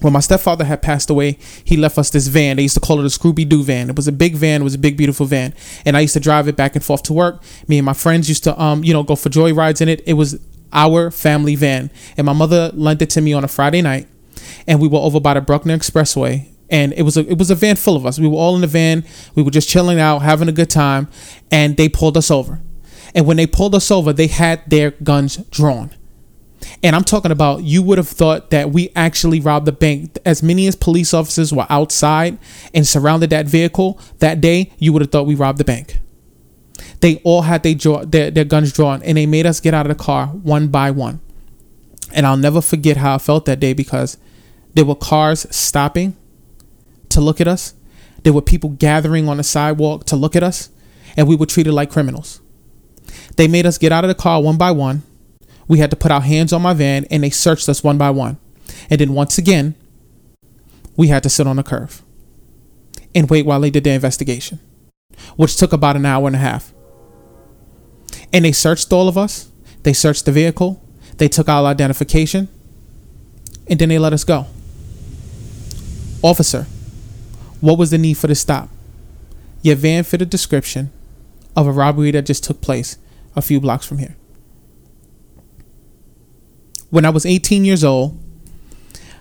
When 0.00 0.12
my 0.12 0.20
stepfather 0.20 0.64
had 0.64 0.80
passed 0.82 1.10
away, 1.10 1.38
he 1.64 1.76
left 1.76 1.98
us 1.98 2.10
this 2.10 2.28
van. 2.28 2.56
They 2.56 2.62
used 2.62 2.74
to 2.74 2.80
call 2.80 3.00
it 3.00 3.04
a 3.04 3.18
Scooby 3.18 3.48
Doo 3.48 3.64
van. 3.64 3.90
It 3.90 3.96
was 3.96 4.06
a 4.06 4.12
big 4.12 4.36
van. 4.36 4.60
It 4.60 4.64
was 4.64 4.74
a 4.74 4.78
big, 4.78 4.96
beautiful 4.96 5.26
van, 5.26 5.54
and 5.84 5.96
I 5.96 6.00
used 6.00 6.14
to 6.14 6.20
drive 6.20 6.46
it 6.46 6.54
back 6.54 6.76
and 6.76 6.84
forth 6.84 7.02
to 7.04 7.12
work. 7.12 7.42
Me 7.66 7.78
and 7.78 7.86
my 7.86 7.94
friends 7.94 8.28
used 8.28 8.44
to, 8.44 8.60
um, 8.60 8.84
you 8.84 8.92
know, 8.92 9.02
go 9.02 9.16
for 9.16 9.28
joy 9.28 9.52
rides 9.52 9.80
in 9.80 9.88
it. 9.88 10.02
It 10.06 10.14
was 10.14 10.38
our 10.72 11.10
family 11.10 11.56
van, 11.56 11.90
and 12.16 12.26
my 12.26 12.32
mother 12.32 12.70
lent 12.74 13.02
it 13.02 13.10
to 13.10 13.20
me 13.20 13.32
on 13.32 13.42
a 13.42 13.48
Friday 13.48 13.82
night, 13.82 14.06
and 14.68 14.80
we 14.80 14.86
were 14.86 14.98
over 14.98 15.18
by 15.18 15.34
the 15.34 15.40
Bruckner 15.40 15.76
Expressway 15.76 16.46
and 16.70 16.92
it 16.92 17.02
was 17.02 17.16
a 17.16 17.28
it 17.28 17.38
was 17.38 17.50
a 17.50 17.54
van 17.54 17.76
full 17.76 17.96
of 17.96 18.06
us. 18.06 18.18
We 18.18 18.28
were 18.28 18.36
all 18.36 18.54
in 18.54 18.60
the 18.60 18.66
van. 18.66 19.04
We 19.34 19.42
were 19.42 19.50
just 19.50 19.68
chilling 19.68 19.98
out, 19.98 20.20
having 20.20 20.48
a 20.48 20.52
good 20.52 20.70
time, 20.70 21.08
and 21.50 21.76
they 21.76 21.88
pulled 21.88 22.16
us 22.16 22.30
over. 22.30 22.60
And 23.14 23.26
when 23.26 23.38
they 23.38 23.46
pulled 23.46 23.74
us 23.74 23.90
over, 23.90 24.12
they 24.12 24.26
had 24.26 24.68
their 24.68 24.90
guns 24.90 25.38
drawn. 25.50 25.94
And 26.82 26.94
I'm 26.94 27.04
talking 27.04 27.30
about 27.30 27.62
you 27.62 27.82
would 27.82 27.98
have 27.98 28.08
thought 28.08 28.50
that 28.50 28.70
we 28.70 28.90
actually 28.94 29.40
robbed 29.40 29.66
the 29.66 29.72
bank. 29.72 30.18
As 30.26 30.42
many 30.42 30.66
as 30.66 30.76
police 30.76 31.14
officers 31.14 31.52
were 31.52 31.66
outside 31.70 32.36
and 32.74 32.86
surrounded 32.86 33.30
that 33.30 33.46
vehicle 33.46 33.98
that 34.18 34.40
day, 34.40 34.72
you 34.78 34.92
would 34.92 35.00
have 35.00 35.10
thought 35.10 35.26
we 35.26 35.34
robbed 35.34 35.58
the 35.58 35.64
bank. 35.64 35.98
They 37.00 37.16
all 37.24 37.42
had 37.42 37.62
draw, 37.78 38.04
their, 38.04 38.30
their 38.30 38.44
guns 38.44 38.72
drawn 38.72 39.02
and 39.02 39.16
they 39.16 39.24
made 39.24 39.46
us 39.46 39.60
get 39.60 39.72
out 39.72 39.86
of 39.86 39.96
the 39.96 40.02
car 40.02 40.26
one 40.26 40.68
by 40.68 40.90
one. 40.90 41.20
And 42.12 42.26
I'll 42.26 42.36
never 42.36 42.60
forget 42.60 42.96
how 42.96 43.14
I 43.14 43.18
felt 43.18 43.44
that 43.46 43.60
day 43.60 43.72
because 43.72 44.18
there 44.74 44.84
were 44.84 44.94
cars 44.94 45.46
stopping 45.54 46.16
to 47.08 47.20
look 47.20 47.40
at 47.40 47.48
us. 47.48 47.74
There 48.22 48.32
were 48.32 48.42
people 48.42 48.70
gathering 48.70 49.28
on 49.28 49.36
the 49.36 49.42
sidewalk 49.42 50.04
to 50.06 50.16
look 50.16 50.36
at 50.36 50.42
us, 50.42 50.70
and 51.16 51.26
we 51.26 51.36
were 51.36 51.46
treated 51.46 51.72
like 51.72 51.90
criminals. 51.90 52.40
They 53.36 53.48
made 53.48 53.66
us 53.66 53.78
get 53.78 53.92
out 53.92 54.04
of 54.04 54.08
the 54.08 54.14
car 54.14 54.42
one 54.42 54.58
by 54.58 54.70
one. 54.70 55.02
We 55.66 55.78
had 55.78 55.90
to 55.90 55.96
put 55.96 56.10
our 56.10 56.20
hands 56.20 56.52
on 56.52 56.62
my 56.62 56.74
van, 56.74 57.06
and 57.10 57.22
they 57.22 57.30
searched 57.30 57.68
us 57.68 57.84
one 57.84 57.98
by 57.98 58.10
one. 58.10 58.38
And 58.90 59.00
then 59.00 59.14
once 59.14 59.38
again, 59.38 59.74
we 60.96 61.08
had 61.08 61.22
to 61.22 61.28
sit 61.28 61.46
on 61.46 61.58
a 61.58 61.62
curve 61.62 62.02
and 63.14 63.30
wait 63.30 63.46
while 63.46 63.60
they 63.60 63.70
did 63.70 63.84
their 63.84 63.94
investigation, 63.94 64.58
which 65.36 65.56
took 65.56 65.72
about 65.72 65.96
an 65.96 66.06
hour 66.06 66.26
and 66.26 66.36
a 66.36 66.40
half. 66.40 66.72
And 68.32 68.44
they 68.44 68.52
searched 68.52 68.92
all 68.92 69.08
of 69.08 69.16
us. 69.16 69.50
They 69.84 69.92
searched 69.92 70.24
the 70.24 70.32
vehicle. 70.32 70.82
They 71.16 71.28
took 71.28 71.48
our 71.48 71.66
identification. 71.66 72.48
And 73.68 73.78
then 73.78 73.88
they 73.88 73.98
let 73.98 74.12
us 74.12 74.24
go. 74.24 74.46
Officer, 76.22 76.66
what 77.60 77.78
was 77.78 77.90
the 77.90 77.98
need 77.98 78.14
for 78.14 78.26
the 78.26 78.34
stop? 78.34 78.68
Your 79.62 79.76
van 79.76 80.02
fit 80.02 80.22
a 80.22 80.26
description 80.26 80.90
of 81.56 81.66
a 81.66 81.72
robbery 81.72 82.10
that 82.10 82.26
just 82.26 82.42
took 82.42 82.60
place 82.60 82.98
a 83.36 83.42
few 83.42 83.60
blocks 83.60 83.86
from 83.86 83.98
here. 83.98 84.16
When 86.90 87.04
I 87.04 87.10
was 87.10 87.24
18 87.24 87.64
years 87.64 87.84
old, 87.84 88.18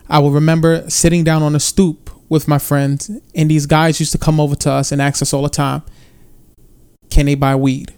I 0.09 0.19
will 0.19 0.31
remember 0.31 0.89
sitting 0.89 1.23
down 1.23 1.43
on 1.43 1.55
a 1.55 1.59
stoop 1.59 2.09
with 2.29 2.47
my 2.47 2.57
friends, 2.57 3.11
and 3.35 3.51
these 3.51 3.65
guys 3.65 3.99
used 3.99 4.11
to 4.13 4.17
come 4.17 4.39
over 4.39 4.55
to 4.55 4.71
us 4.71 4.91
and 4.91 5.01
ask 5.01 5.21
us 5.21 5.33
all 5.33 5.43
the 5.43 5.49
time, 5.49 5.83
"Can 7.09 7.25
they 7.25 7.35
buy 7.35 7.55
weed?" 7.55 7.93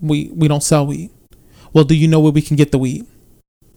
We 0.00 0.30
we 0.34 0.48
don't 0.48 0.62
sell 0.62 0.86
weed. 0.86 1.10
Well, 1.72 1.84
do 1.84 1.94
you 1.94 2.08
know 2.08 2.20
where 2.20 2.32
we 2.32 2.42
can 2.42 2.56
get 2.56 2.72
the 2.72 2.78
weed? 2.78 3.06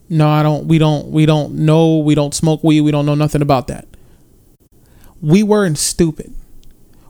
No, 0.07 0.29
I 0.29 0.43
don't. 0.43 0.67
We 0.67 0.77
don't. 0.77 1.09
We 1.09 1.25
don't 1.25 1.55
know. 1.55 1.97
We 1.97 2.13
don't 2.15 2.33
smoke 2.33 2.63
weed. 2.63 2.81
We 2.81 2.91
don't 2.91 3.05
know 3.05 3.15
nothing 3.15 3.41
about 3.41 3.67
that 3.67 3.87
we 5.21 5.43
weren't 5.43 5.77
stupid. 5.77 6.33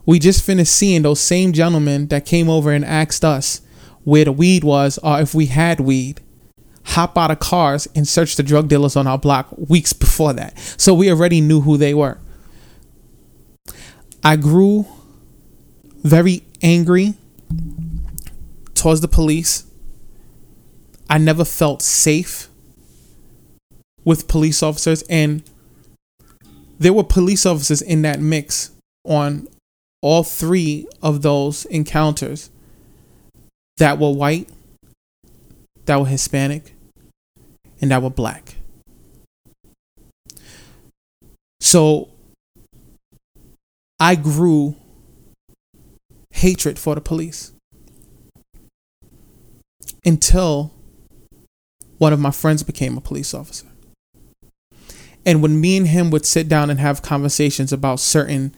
We 0.04 0.18
just 0.18 0.44
finished 0.44 0.72
seeing 0.72 1.02
those 1.02 1.20
same 1.20 1.52
gentlemen 1.52 2.06
that 2.08 2.24
came 2.26 2.48
over 2.48 2.70
and 2.72 2.84
asked 2.84 3.24
us 3.24 3.60
where 4.04 4.24
the 4.24 4.32
weed 4.32 4.62
was 4.62 4.98
or 4.98 5.20
if 5.20 5.34
we 5.34 5.46
had 5.46 5.80
weed. 5.80 6.20
hop 6.86 7.18
out 7.18 7.30
of 7.30 7.38
cars 7.40 7.88
and 7.94 8.06
search 8.06 8.36
the 8.36 8.42
drug 8.42 8.68
dealers 8.68 8.96
on 8.96 9.06
our 9.06 9.18
block 9.18 9.48
weeks 9.56 9.92
before 9.92 10.32
that. 10.32 10.56
So 10.78 10.94
we 10.94 11.10
already 11.10 11.40
knew 11.40 11.60
who 11.60 11.76
they 11.76 11.92
were. 11.92 12.18
I 14.22 14.36
grew 14.36 14.86
very 16.02 16.44
angry 16.62 17.14
towards 18.74 19.00
the 19.00 19.08
police. 19.08 19.64
I 21.10 21.18
never 21.18 21.44
felt 21.44 21.82
safe 21.82 22.48
with 24.04 24.28
police 24.28 24.62
officers 24.62 25.02
and 25.02 25.42
there 26.78 26.92
were 26.92 27.04
police 27.04 27.46
officers 27.46 27.82
in 27.82 28.02
that 28.02 28.20
mix 28.20 28.70
on 29.04 29.48
all 30.02 30.22
three 30.22 30.86
of 31.02 31.22
those 31.22 31.64
encounters 31.66 32.50
that 33.78 33.98
were 33.98 34.12
white, 34.12 34.48
that 35.86 35.98
were 35.98 36.06
Hispanic, 36.06 36.74
and 37.80 37.90
that 37.90 38.02
were 38.02 38.10
black. 38.10 38.56
So 41.60 42.10
I 43.98 44.14
grew 44.14 44.76
hatred 46.32 46.78
for 46.78 46.94
the 46.94 47.00
police 47.00 47.52
until 50.04 50.72
one 51.98 52.12
of 52.12 52.20
my 52.20 52.30
friends 52.30 52.62
became 52.62 52.96
a 52.96 53.00
police 53.00 53.32
officer. 53.32 53.66
And 55.26 55.42
when 55.42 55.60
me 55.60 55.76
and 55.76 55.88
him 55.88 56.10
would 56.10 56.24
sit 56.24 56.48
down 56.48 56.70
and 56.70 56.78
have 56.78 57.02
conversations 57.02 57.72
about 57.72 57.98
certain 58.00 58.54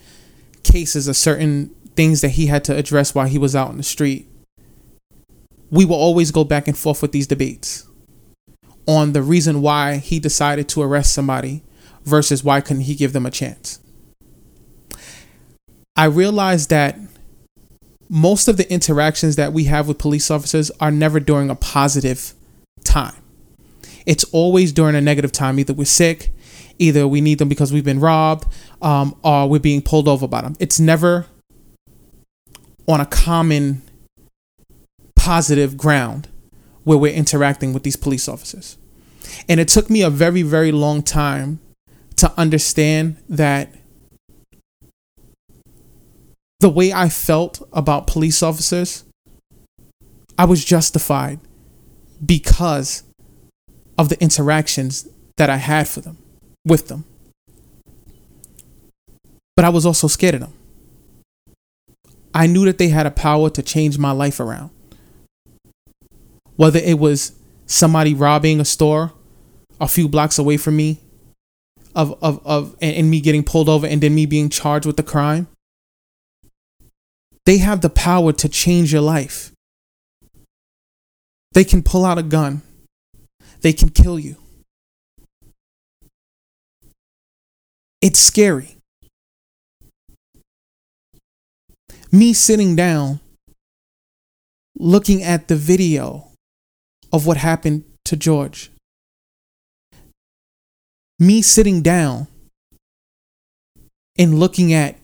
cases 0.62 1.08
or 1.08 1.14
certain 1.14 1.74
things 1.96 2.20
that 2.20 2.30
he 2.30 2.46
had 2.46 2.62
to 2.64 2.76
address 2.76 3.14
while 3.14 3.26
he 3.26 3.38
was 3.38 3.56
out 3.56 3.70
in 3.70 3.78
the 3.78 3.82
street, 3.82 4.28
we 5.70 5.86
will 5.86 5.96
always 5.96 6.30
go 6.30 6.44
back 6.44 6.68
and 6.68 6.76
forth 6.76 7.00
with 7.00 7.12
these 7.12 7.26
debates 7.26 7.88
on 8.86 9.12
the 9.12 9.22
reason 9.22 9.62
why 9.62 9.96
he 9.96 10.20
decided 10.20 10.68
to 10.68 10.82
arrest 10.82 11.12
somebody 11.12 11.62
versus 12.04 12.44
why 12.44 12.60
couldn't 12.60 12.84
he 12.84 12.94
give 12.94 13.12
them 13.12 13.26
a 13.26 13.30
chance. 13.30 13.80
I 15.96 16.04
realized 16.04 16.70
that 16.70 16.98
most 18.08 18.46
of 18.46 18.56
the 18.56 18.70
interactions 18.72 19.36
that 19.36 19.52
we 19.52 19.64
have 19.64 19.88
with 19.88 19.98
police 19.98 20.30
officers 20.30 20.70
are 20.80 20.90
never 20.90 21.18
during 21.18 21.50
a 21.50 21.54
positive 21.54 22.34
time. 22.84 23.16
It's 24.06 24.24
always 24.32 24.72
during 24.72 24.94
a 24.94 25.00
negative 25.00 25.32
time. 25.32 25.58
Either 25.58 25.74
we're 25.74 25.84
sick, 25.84 26.30
Either 26.78 27.06
we 27.08 27.20
need 27.20 27.38
them 27.38 27.48
because 27.48 27.72
we've 27.72 27.84
been 27.84 28.00
robbed, 28.00 28.46
um, 28.82 29.16
or 29.22 29.48
we're 29.48 29.58
being 29.58 29.82
pulled 29.82 30.08
over 30.08 30.28
by 30.28 30.40
them. 30.40 30.54
It's 30.60 30.78
never 30.78 31.26
on 32.86 33.00
a 33.00 33.06
common 33.06 33.82
positive 35.14 35.76
ground 35.76 36.28
where 36.84 36.96
we're 36.96 37.12
interacting 37.12 37.72
with 37.74 37.82
these 37.82 37.96
police 37.96 38.28
officers. 38.28 38.78
And 39.48 39.60
it 39.60 39.68
took 39.68 39.90
me 39.90 40.02
a 40.02 40.10
very, 40.10 40.42
very 40.42 40.72
long 40.72 41.02
time 41.02 41.60
to 42.16 42.32
understand 42.38 43.16
that 43.28 43.74
the 46.60 46.68
way 46.68 46.92
I 46.92 47.08
felt 47.08 47.66
about 47.72 48.06
police 48.06 48.42
officers, 48.42 49.04
I 50.38 50.44
was 50.44 50.64
justified 50.64 51.40
because 52.24 53.04
of 53.96 54.08
the 54.08 54.20
interactions 54.22 55.08
that 55.36 55.50
I 55.50 55.56
had 55.56 55.86
for 55.88 56.00
them 56.00 56.18
with 56.68 56.88
them. 56.88 57.04
But 59.56 59.64
I 59.64 59.70
was 59.70 59.84
also 59.84 60.06
scared 60.06 60.36
of 60.36 60.40
them. 60.42 60.52
I 62.32 62.46
knew 62.46 62.64
that 62.66 62.78
they 62.78 62.88
had 62.88 63.06
a 63.06 63.10
power 63.10 63.50
to 63.50 63.62
change 63.62 63.98
my 63.98 64.12
life 64.12 64.38
around. 64.38 64.70
Whether 66.56 66.78
it 66.78 66.98
was 66.98 67.32
somebody 67.66 68.14
robbing 68.14 68.60
a 68.60 68.64
store 68.64 69.12
a 69.80 69.88
few 69.88 70.08
blocks 70.08 70.38
away 70.38 70.56
from 70.56 70.76
me, 70.76 71.00
of, 71.94 72.16
of, 72.22 72.44
of 72.46 72.76
and, 72.80 72.96
and 72.96 73.10
me 73.10 73.20
getting 73.20 73.42
pulled 73.42 73.68
over 73.68 73.86
and 73.86 74.00
then 74.00 74.14
me 74.14 74.26
being 74.26 74.48
charged 74.48 74.86
with 74.86 74.96
the 74.96 75.02
crime. 75.02 75.48
They 77.44 77.58
have 77.58 77.80
the 77.80 77.90
power 77.90 78.32
to 78.34 78.48
change 78.48 78.92
your 78.92 79.02
life. 79.02 79.52
They 81.52 81.64
can 81.64 81.82
pull 81.82 82.04
out 82.04 82.18
a 82.18 82.22
gun. 82.22 82.62
They 83.62 83.72
can 83.72 83.88
kill 83.88 84.18
you. 84.18 84.36
It's 88.00 88.20
scary. 88.20 88.76
Me 92.12 92.32
sitting 92.32 92.76
down, 92.76 93.18
looking 94.78 95.22
at 95.22 95.48
the 95.48 95.56
video 95.56 96.28
of 97.12 97.26
what 97.26 97.38
happened 97.38 97.84
to 98.04 98.16
George. 98.16 98.70
Me 101.18 101.42
sitting 101.42 101.82
down 101.82 102.28
and 104.16 104.38
looking 104.38 104.72
at 104.72 104.96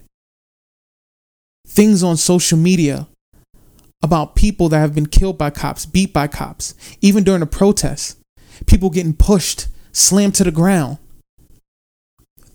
things 1.67 2.05
on 2.05 2.17
social 2.17 2.57
media 2.57 3.09
about 4.05 4.37
people 4.37 4.69
that 4.69 4.79
have 4.79 4.95
been 4.95 5.07
killed 5.07 5.37
by 5.37 5.51
cops, 5.51 5.85
beat 5.85 6.13
by 6.13 6.29
cops, 6.29 6.75
even 7.01 7.25
during 7.25 7.43
a 7.43 7.47
protest, 7.47 8.19
people 8.67 8.89
getting 8.89 9.15
pushed, 9.15 9.67
slammed 9.91 10.37
to 10.37 10.45
the 10.45 10.53
ground 10.53 10.99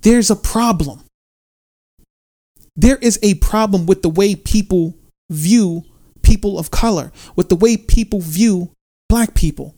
there's 0.10 0.32
a 0.32 0.36
problem. 0.36 1.02
There 2.76 2.96
is 2.96 3.20
a 3.22 3.36
problem 3.36 3.86
with 3.86 4.02
the 4.02 4.10
way 4.10 4.34
people 4.34 4.96
view 5.30 5.84
people 6.24 6.58
of 6.58 6.72
color, 6.72 7.12
with 7.36 7.50
the 7.50 7.56
way 7.56 7.78
people 7.78 8.20
view 8.20 8.72
black 9.08 9.36
people. 9.36 9.76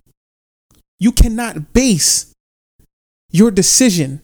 You 1.02 1.12
cannot 1.12 1.74
base 1.74 2.32
your 3.30 3.52
decision 3.52 4.22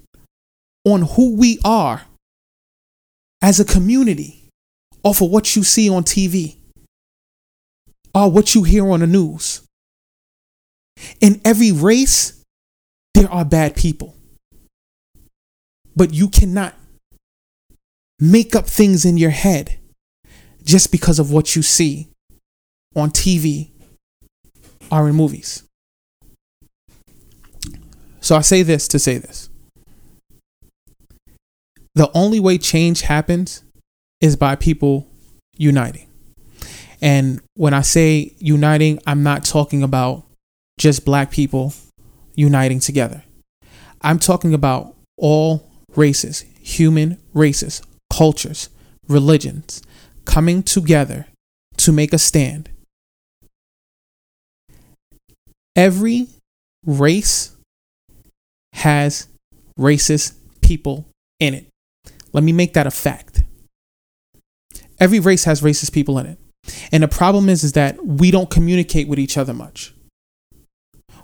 on 0.85 1.01
who 1.01 1.35
we 1.35 1.59
are 1.65 2.03
as 3.41 3.59
a 3.59 3.65
community 3.65 4.47
off 5.03 5.21
of 5.21 5.29
what 5.29 5.57
you 5.57 5.63
see 5.63 5.89
on 5.89 6.05
TV 6.05 6.55
or 8.15 8.31
what 8.31 8.55
you 8.55 8.63
hear 8.63 8.89
on 8.89 9.01
the 9.01 9.07
news. 9.07 9.61
In 11.19 11.41
every 11.43 11.73
race, 11.73 12.41
there 13.13 13.29
are 13.29 13.43
bad 13.43 13.75
people. 13.75 14.16
But 15.97 16.13
you 16.13 16.29
cannot 16.29 16.75
make 18.19 18.55
up 18.55 18.67
things 18.67 19.03
in 19.03 19.17
your 19.17 19.31
head 19.31 19.79
just 20.63 20.91
because 20.91 21.17
of 21.17 21.31
what 21.31 21.55
you 21.55 21.63
see 21.63 22.09
on 22.95 23.09
TV 23.09 23.71
or 24.91 25.09
in 25.09 25.15
movies. 25.15 25.63
So 28.21 28.35
I 28.35 28.41
say 28.41 28.61
this 28.61 28.87
to 28.89 28.99
say 28.99 29.17
this. 29.17 29.49
The 31.95 32.11
only 32.13 32.39
way 32.39 32.59
change 32.59 33.01
happens 33.01 33.63
is 34.21 34.35
by 34.35 34.55
people 34.55 35.07
uniting. 35.57 36.07
And 37.01 37.41
when 37.55 37.73
I 37.73 37.81
say 37.81 38.35
uniting, 38.37 38.99
I'm 39.07 39.23
not 39.23 39.45
talking 39.45 39.81
about 39.81 40.25
just 40.79 41.05
black 41.05 41.31
people 41.31 41.73
uniting 42.35 42.79
together. 42.79 43.23
I'm 44.01 44.19
talking 44.19 44.53
about 44.53 44.95
all 45.17 45.66
races, 45.97 46.45
human 46.61 47.17
races, 47.33 47.81
cultures, 48.13 48.69
religions 49.09 49.81
coming 50.25 50.63
together 50.63 51.27
to 51.77 51.91
make 51.91 52.13
a 52.13 52.17
stand. 52.17 52.69
Every 55.75 56.27
race 56.85 57.55
has 58.73 59.27
racist 59.77 60.35
people 60.61 61.05
in 61.39 61.53
it. 61.53 61.67
Let 62.33 62.43
me 62.43 62.51
make 62.51 62.73
that 62.73 62.87
a 62.87 62.91
fact. 62.91 63.43
Every 64.99 65.19
race 65.19 65.43
has 65.43 65.61
racist 65.61 65.91
people 65.93 66.17
in 66.19 66.25
it. 66.25 66.39
And 66.91 67.03
the 67.03 67.07
problem 67.07 67.49
is, 67.49 67.63
is 67.63 67.73
that 67.73 68.03
we 68.05 68.31
don't 68.31 68.49
communicate 68.49 69.07
with 69.07 69.19
each 69.19 69.37
other 69.37 69.53
much. 69.53 69.93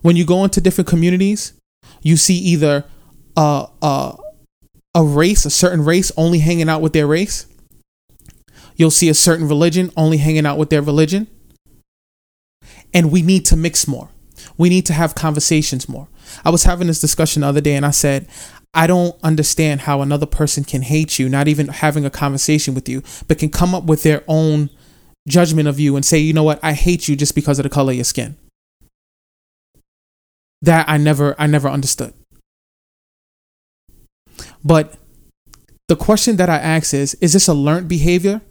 When 0.02 0.16
you 0.16 0.26
go 0.26 0.44
into 0.44 0.62
different 0.62 0.88
communities, 0.88 1.54
you 2.02 2.18
see 2.18 2.36
either 2.36 2.86
a, 3.36 3.68
a, 3.82 4.18
a 4.96 5.04
race, 5.04 5.46
a 5.46 5.50
certain 5.50 5.84
race, 5.84 6.12
only 6.18 6.40
hanging 6.40 6.70
out 6.70 6.82
with 6.82 6.94
their 6.94 7.08
race. 7.08 7.46
You'll 8.76 8.92
see 8.92 9.10
a 9.10 9.14
certain 9.14 9.48
religion 9.48 9.92
only 9.96 10.18
hanging 10.18 10.46
out 10.46 10.58
with 10.58 10.70
their 10.70 10.82
religion. 10.82 11.28
And 12.94 13.12
we 13.12 13.22
need 13.22 13.46
to 13.46 13.56
mix 13.56 13.88
more. 13.88 14.10
We 14.58 14.70
need 14.70 14.86
to 14.88 14.94
have 14.94 15.16
conversations 15.16 15.90
more. 15.90 16.08
I 16.46 16.50
was 16.50 16.64
having 16.64 16.88
this 16.88 17.00
discussion 17.00 17.42
the 17.42 17.48
other 17.48 17.62
day 17.62 17.76
and 17.76 17.86
I 17.86 17.92
said, 17.92 18.28
I 18.74 18.88
don't 18.88 19.16
understand 19.24 19.82
how 19.82 20.02
another 20.02 20.26
person 20.26 20.64
can 20.64 20.82
hate 20.82 21.20
you, 21.20 21.30
not 21.30 21.48
even 21.48 21.68
having 21.68 22.06
a 22.06 22.10
conversation 22.10 22.74
with 22.74 22.90
you, 22.90 23.04
but 23.28 23.38
can 23.38 23.50
come 23.50 23.76
up 23.76 23.84
with 23.84 24.04
their 24.04 24.24
own 24.28 24.70
judgment 25.28 25.68
of 25.68 25.80
you 25.80 25.96
and 25.96 26.04
say, 26.04 26.18
you 26.18 26.34
know 26.34 26.44
what, 26.44 26.60
I 26.64 26.74
hate 26.74 27.08
you 27.08 27.16
just 27.16 27.36
because 27.36 27.60
of 27.60 27.64
the 27.64 27.70
color 27.70 27.92
of 27.92 27.98
your 27.98 28.04
skin. 28.04 28.36
That 30.62 30.88
I 30.90 30.98
never 30.98 31.36
I 31.40 31.46
never 31.46 31.70
understood. 31.70 32.14
But 34.64 34.96
the 35.88 35.96
question 35.96 36.38
that 36.38 36.50
I 36.50 36.58
ask 36.58 36.94
is 36.94 37.14
Is 37.16 37.34
this 37.34 37.48
a 37.48 37.54
learned 37.54 37.88
behavior? 37.88 38.42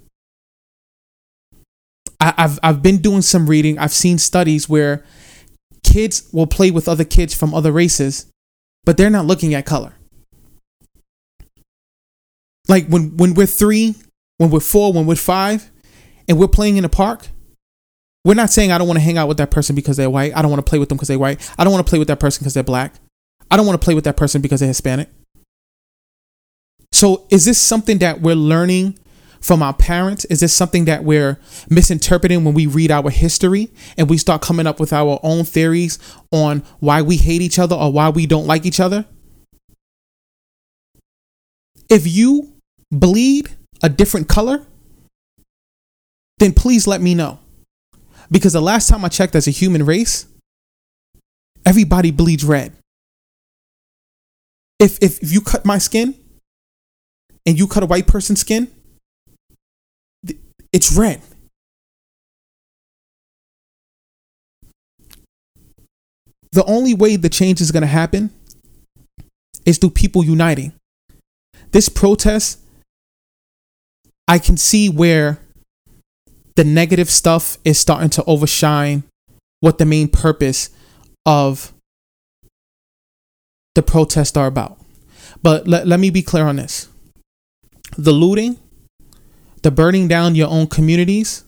I, 2.21 2.35
have 2.37 2.61
I've 2.62 2.83
been 2.83 2.99
doing 2.99 3.23
some 3.23 3.49
reading. 3.49 3.78
I've 3.78 3.92
seen 3.92 4.19
studies 4.19 4.69
where 4.69 5.04
kids 5.83 6.28
will 6.33 6.47
play 6.47 6.71
with 6.71 6.88
other 6.88 7.04
kids 7.04 7.35
from 7.35 7.52
other 7.52 7.73
races, 7.73 8.26
but 8.85 8.97
they're 8.97 9.11
not 9.11 9.26
looking 9.26 9.54
at 9.54 9.66
color. 9.66 9.95
Like 12.69 12.87
when 12.87 13.16
when 13.16 13.35
we're 13.35 13.47
three, 13.47 13.97
when 14.38 14.50
we're 14.50 14.61
four, 14.61 14.92
when 14.92 15.07
we're 15.07 15.16
five, 15.16 15.71
and 16.28 16.38
we're 16.38 16.49
playing 16.49 16.76
in 16.76 16.85
the 16.85 16.88
park, 16.88 17.26
we're 18.25 18.35
not 18.35 18.50
saying 18.50 18.71
I 18.71 18.78
don't 18.78 18.87
want 18.87 18.99
to 18.99 19.04
hang 19.04 19.19
out 19.19 19.26
with 19.26 19.38
that 19.38 19.50
person 19.50 19.75
because 19.75 19.97
they're 19.97 20.11
white. 20.11 20.37
I 20.37 20.42
don't 20.42 20.50
want 20.50 20.64
to 20.64 20.71
play 20.71 20.78
with 20.78 20.88
them 20.88 20.97
because 20.97 21.09
they're 21.09 21.19
white. 21.19 21.40
I 21.59 21.64
don't 21.64 21.73
want 21.73 21.85
to 21.85 21.90
play 21.90 21.99
with 21.99 22.09
that 22.09 22.21
person 22.21 22.42
because 22.42 22.54
they're 22.54 22.62
black. 22.62 22.95
I 23.50 23.57
don't 23.57 23.66
want 23.66 23.81
to 23.81 23.85
play 23.85 23.95
with 23.95 24.04
that 24.04 24.16
person 24.16 24.40
because 24.40 24.61
they're 24.61 24.69
Hispanic. 24.69 25.09
So 26.92 27.26
is 27.30 27.44
this 27.46 27.58
something 27.61 27.99
that 27.99 28.20
we're 28.20 28.37
learning 28.37 28.99
from 29.40 29.62
our 29.62 29.75
parents? 29.75 30.25
Is 30.26 30.40
this 30.40 30.54
something 30.54 30.84
that 30.84 31.04
we're 31.04 31.38
misinterpreting 31.68 32.44
when 32.44 32.54
we 32.54 32.66
read 32.66 32.90
our 32.90 33.11
history 33.11 33.70
and 33.96 34.08
we 34.08 34.18
start 34.18 34.42
coming 34.42 34.66
up 34.66 34.78
with 34.78 34.92
our 34.92 35.18
own 35.22 35.44
theories 35.44 35.99
on 36.30 36.61
why 36.78 37.02
we 37.02 37.16
hate 37.16 37.42
each 37.42 37.58
other 37.58 37.75
or 37.75 37.92
why 37.92 38.08
we 38.08 38.26
don't 38.26 38.46
like 38.46 38.64
each 38.64 38.78
other? 38.78 39.06
If 41.88 42.06
you 42.06 42.54
bleed 42.90 43.50
a 43.82 43.88
different 43.88 44.28
color, 44.28 44.64
then 46.38 46.52
please 46.52 46.87
let 46.87 47.00
me 47.00 47.14
know. 47.14 47.40
Because 48.30 48.52
the 48.52 48.62
last 48.62 48.88
time 48.88 49.04
I 49.04 49.08
checked 49.08 49.34
as 49.34 49.46
a 49.46 49.50
human 49.50 49.84
race, 49.84 50.26
everybody 51.66 52.11
bleeds 52.11 52.44
red. 52.44 52.72
If, 54.78 54.99
if, 55.02 55.22
if 55.22 55.32
you 55.32 55.40
cut 55.40 55.64
my 55.64 55.78
skin 55.78 56.14
and 57.46 57.58
you 57.58 57.66
cut 57.66 57.82
a 57.82 57.87
white 57.87 58.06
person's 58.06 58.40
skin, 58.40 58.70
it's 60.72 60.96
red. 60.96 61.20
The 66.52 66.64
only 66.64 66.94
way 66.94 67.16
the 67.16 67.28
change 67.28 67.61
is 67.61 67.70
going 67.70 67.82
to 67.82 67.87
happen 67.87 68.30
is 69.64 69.78
through 69.78 69.90
people 69.90 70.22
uniting. 70.25 70.72
This 71.72 71.88
protest, 71.88 72.58
I 74.28 74.38
can 74.38 74.56
see 74.56 74.88
where 74.90 75.38
the 76.56 76.64
negative 76.64 77.08
stuff 77.08 77.56
is 77.64 77.78
starting 77.78 78.11
to 78.11 78.25
overshine 78.25 79.04
what 79.61 79.78
the 79.78 79.87
main 79.87 80.08
purpose 80.08 80.68
of 81.25 81.72
the 83.75 83.82
protests 83.82 84.37
are 84.37 84.46
about. 84.46 84.78
But 85.42 85.66
let, 85.66 85.87
let 85.87 85.99
me 85.99 86.11
be 86.11 86.22
clear 86.22 86.44
on 86.44 86.56
this 86.56 86.88
the 87.96 88.12
looting, 88.12 88.58
the 89.62 89.70
burning 89.70 90.08
down 90.08 90.34
your 90.34 90.49
own 90.49 90.66
communities, 90.66 91.44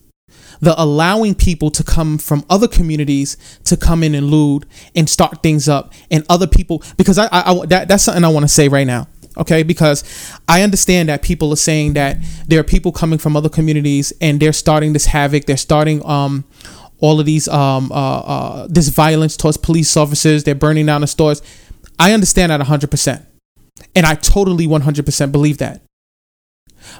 the 0.61 0.73
allowing 0.81 1.35
people 1.35 1.69
to 1.71 1.83
come 1.83 2.17
from 2.17 2.45
other 2.49 2.67
communities 2.67 3.37
to 3.65 3.75
come 3.75 4.03
in 4.03 4.15
and 4.15 4.27
loot 4.27 4.65
and 4.95 5.09
start 5.09 5.43
things 5.43 5.67
up, 5.67 5.93
and 6.09 6.25
other 6.29 6.47
people 6.47 6.81
because 6.97 7.17
I, 7.17 7.25
I, 7.27 7.51
I 7.51 7.65
that, 7.67 7.87
that's 7.87 8.03
something 8.03 8.23
I 8.23 8.29
want 8.29 8.43
to 8.43 8.49
say 8.49 8.67
right 8.67 8.87
now 8.87 9.07
okay? 9.37 9.63
Because 9.63 10.03
i 10.47 10.61
understand 10.61 11.09
that 11.09 11.21
people 11.21 11.51
are 11.51 11.57
saying 11.57 11.93
that 11.93 12.17
there 12.47 12.59
are 12.59 12.63
people 12.63 12.91
coming 12.91 13.19
from 13.19 13.35
other 13.35 13.49
communities 13.49 14.13
and 14.21 14.39
they're 14.39 14.53
starting 14.53 14.93
this 14.93 15.05
havoc 15.05 15.45
they're 15.45 15.57
starting 15.57 16.05
um 16.05 16.45
all 16.99 17.19
of 17.19 17.25
these 17.25 17.47
um 17.47 17.91
uh, 17.91 18.19
uh 18.19 18.67
this 18.69 18.89
violence 18.89 19.35
towards 19.35 19.57
police 19.57 19.97
officers 19.97 20.43
they're 20.43 20.55
burning 20.55 20.85
down 20.85 21.01
the 21.01 21.07
stores. 21.07 21.41
I 21.99 22.13
understand 22.13 22.51
that 22.51 22.61
100% 22.61 23.25
and 23.95 24.05
i 24.05 24.15
totally 24.15 24.67
100% 24.67 25.31
believe 25.31 25.57
that 25.57 25.81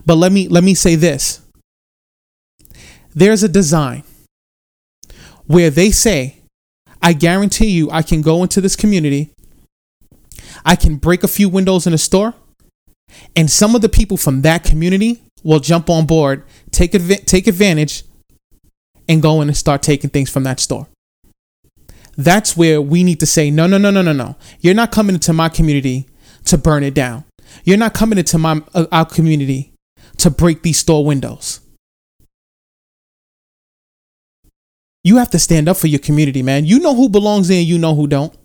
but 0.06 0.15
let 0.15 0.32
me 0.32 0.48
let 0.48 0.63
me 0.63 0.74
say 0.74 0.96
this 0.96 1.42
there's 3.13 3.44
a 3.44 3.50
design 3.50 4.04
where 5.48 5.70
they 5.70 5.92
say 5.92 6.38
i 7.01 7.13
guarantee 7.13 7.70
you 7.70 7.89
i 7.92 8.01
can 8.01 8.22
go 8.22 8.42
into 8.44 8.62
this 8.62 8.75
community 8.75 9.32
I 10.65 10.75
can 10.75 10.98
break 10.98 11.24
a 11.24 11.27
few 11.27 11.48
windows 11.48 11.86
in 11.86 11.94
a 11.94 11.98
store, 11.98 12.34
and 13.36 13.50
some 13.50 13.75
of 13.75 13.81
the 13.81 13.90
people 13.90 14.18
from 14.18 14.42
that 14.42 14.64
community 14.64 15.22
will 15.44 15.60
jump 15.60 15.90
on 15.90 16.05
board, 16.07 16.44
take 16.72 16.96
adv- 16.96 17.25
take 17.25 17.48
advantage, 17.48 18.03
and 19.07 19.22
go 19.22 19.42
in 19.42 19.48
and 19.48 19.55
start 19.55 19.83
taking 19.83 20.10
things 20.10 20.29
from 20.29 20.44
that 20.44 20.60
store. 20.60 20.88
That's 22.18 22.57
where 22.57 22.81
we 22.81 23.03
need 23.03 23.20
to 23.20 23.25
say, 23.25 23.51
no, 23.51 23.68
no, 23.68 23.77
no, 23.77 23.92
no, 23.92 24.01
no, 24.01 24.14
no. 24.14 24.38
You're 24.60 24.74
not 24.74 24.92
coming 24.92 25.16
into 25.16 25.33
my 25.33 25.50
community 25.50 26.07
to 26.46 26.57
burn 26.57 26.83
it 26.83 26.94
down. 26.94 27.25
You're 27.64 27.77
not 27.77 27.94
coming 27.94 28.18
into 28.18 28.38
my 28.38 28.62
uh, 28.74 28.86
our 28.92 29.05
community 29.05 29.72
to 30.18 30.30
break 30.30 30.62
these 30.62 30.80
store 30.80 31.06
windows. 31.06 31.60
You 35.04 35.18
have 35.18 35.30
to 35.32 35.40
stand 35.40 35.70
up 35.70 35.78
for 35.78 35.88
your 35.88 36.00
community, 36.00 36.42
man. 36.42 36.66
You 36.66 36.80
know 36.80 36.96
who 36.96 37.10
belongs 37.10 37.50
in, 37.50 37.66
you 37.68 37.78
know 37.78 37.94
who 37.94 38.08
don't. 38.08 38.36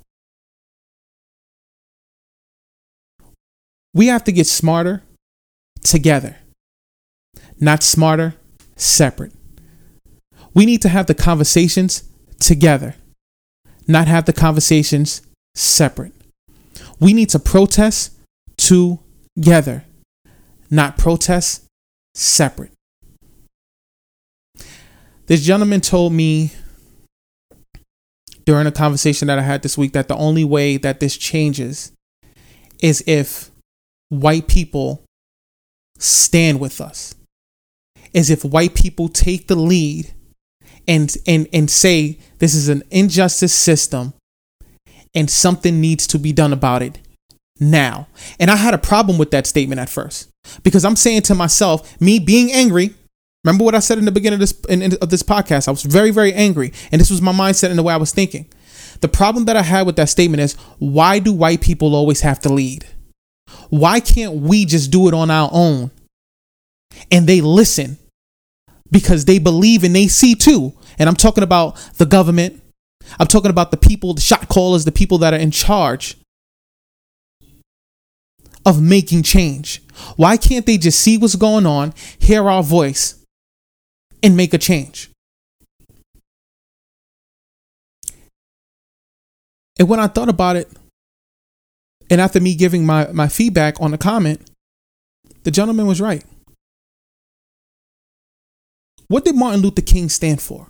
We 3.94 4.08
have 4.08 4.24
to 4.24 4.32
get 4.32 4.46
smarter 4.46 5.02
together, 5.82 6.36
not 7.58 7.82
smarter 7.82 8.34
separate. 8.76 9.32
We 10.54 10.66
need 10.66 10.82
to 10.82 10.88
have 10.88 11.06
the 11.06 11.14
conversations 11.14 12.04
together, 12.38 12.94
not 13.86 14.06
have 14.06 14.26
the 14.26 14.32
conversations 14.32 15.22
separate. 15.54 16.12
We 16.98 17.14
need 17.14 17.30
to 17.30 17.38
protest 17.38 18.12
together, 18.56 19.84
not 20.70 20.96
protest 20.96 21.66
separate. 22.14 22.72
This 25.26 25.42
gentleman 25.42 25.80
told 25.80 26.12
me 26.12 26.52
during 28.44 28.66
a 28.66 28.72
conversation 28.72 29.28
that 29.28 29.38
I 29.38 29.42
had 29.42 29.62
this 29.62 29.78
week 29.78 29.92
that 29.92 30.08
the 30.08 30.16
only 30.16 30.44
way 30.44 30.76
that 30.76 31.00
this 31.00 31.16
changes 31.16 31.92
is 32.80 33.04
if 33.06 33.50
white 34.08 34.48
people 34.48 35.04
stand 35.98 36.58
with 36.58 36.80
us 36.80 37.14
is 38.12 38.30
if 38.30 38.44
white 38.44 38.74
people 38.74 39.08
take 39.08 39.46
the 39.46 39.54
lead 39.54 40.12
and 40.88 41.14
and 41.26 41.46
and 41.52 41.70
say 41.70 42.18
this 42.38 42.54
is 42.54 42.68
an 42.68 42.82
injustice 42.90 43.54
system 43.54 44.14
and 45.14 45.30
something 45.30 45.80
needs 45.80 46.06
to 46.06 46.18
be 46.18 46.32
done 46.32 46.52
about 46.52 46.82
it 46.82 46.98
now. 47.58 48.08
And 48.38 48.50
I 48.50 48.56
had 48.56 48.74
a 48.74 48.78
problem 48.78 49.18
with 49.18 49.30
that 49.32 49.46
statement 49.46 49.80
at 49.80 49.90
first 49.90 50.29
because 50.62 50.84
I'm 50.84 50.96
saying 50.96 51.22
to 51.22 51.34
myself, 51.34 52.00
me 52.00 52.18
being 52.18 52.52
angry. 52.52 52.94
Remember 53.44 53.64
what 53.64 53.74
I 53.74 53.78
said 53.78 53.98
in 53.98 54.04
the 54.04 54.12
beginning 54.12 54.34
of 54.34 54.40
this 54.40 54.52
in, 54.68 54.82
in, 54.82 54.92
of 55.00 55.08
this 55.08 55.22
podcast? 55.22 55.66
I 55.66 55.70
was 55.70 55.82
very 55.82 56.10
very 56.10 56.32
angry, 56.32 56.72
and 56.92 57.00
this 57.00 57.10
was 57.10 57.22
my 57.22 57.32
mindset 57.32 57.70
and 57.70 57.78
the 57.78 57.82
way 57.82 57.94
I 57.94 57.98
was 57.98 58.12
thinking. 58.12 58.46
The 59.00 59.08
problem 59.08 59.46
that 59.46 59.56
I 59.56 59.62
had 59.62 59.86
with 59.86 59.96
that 59.96 60.10
statement 60.10 60.42
is 60.42 60.54
why 60.78 61.18
do 61.18 61.32
white 61.32 61.60
people 61.60 61.94
always 61.94 62.20
have 62.20 62.40
to 62.40 62.52
lead? 62.52 62.84
Why 63.70 64.00
can't 64.00 64.34
we 64.34 64.64
just 64.64 64.90
do 64.90 65.08
it 65.08 65.14
on 65.14 65.30
our 65.30 65.48
own? 65.52 65.90
And 67.10 67.26
they 67.26 67.40
listen 67.40 67.98
because 68.90 69.24
they 69.24 69.38
believe 69.38 69.84
and 69.84 69.94
they 69.94 70.08
see 70.08 70.34
too. 70.34 70.74
And 70.98 71.08
I'm 71.08 71.16
talking 71.16 71.44
about 71.44 71.76
the 71.96 72.06
government. 72.06 72.62
I'm 73.18 73.26
talking 73.26 73.50
about 73.50 73.70
the 73.70 73.76
people, 73.76 74.14
the 74.14 74.20
shot 74.20 74.48
callers, 74.48 74.84
the 74.84 74.92
people 74.92 75.18
that 75.18 75.32
are 75.32 75.38
in 75.38 75.50
charge 75.50 76.16
of 78.70 78.80
making 78.80 79.24
change. 79.24 79.82
Why 80.16 80.36
can't 80.36 80.64
they 80.64 80.78
just 80.78 81.00
see 81.00 81.18
what's 81.18 81.34
going 81.34 81.66
on, 81.66 81.92
hear 82.20 82.48
our 82.48 82.62
voice, 82.62 83.16
and 84.22 84.36
make 84.36 84.54
a 84.54 84.58
change? 84.58 85.10
And 89.78 89.88
when 89.88 89.98
I 89.98 90.06
thought 90.06 90.28
about 90.28 90.54
it, 90.56 90.70
and 92.08 92.20
after 92.20 92.40
me 92.40 92.54
giving 92.54 92.86
my, 92.86 93.08
my 93.12 93.26
feedback 93.28 93.80
on 93.80 93.90
the 93.90 93.98
comment, 93.98 94.48
the 95.42 95.50
gentleman 95.50 95.86
was 95.86 96.00
right. 96.00 96.24
What 99.08 99.24
did 99.24 99.34
Martin 99.34 99.62
Luther 99.62 99.82
King 99.82 100.08
stand 100.08 100.40
for? 100.40 100.68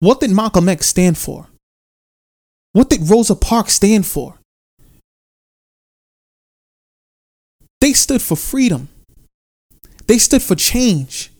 What 0.00 0.20
did 0.20 0.30
Malcolm 0.30 0.68
X 0.68 0.86
stand 0.86 1.18
for? 1.18 1.48
What 2.72 2.88
did 2.88 3.10
Rosa 3.10 3.34
Parks 3.34 3.74
stand 3.74 4.06
for? 4.06 4.38
They 7.86 7.92
stood 7.92 8.20
for 8.20 8.34
freedom. 8.34 8.88
They 10.08 10.18
stood 10.18 10.42
for 10.42 10.56
change. 10.56 11.30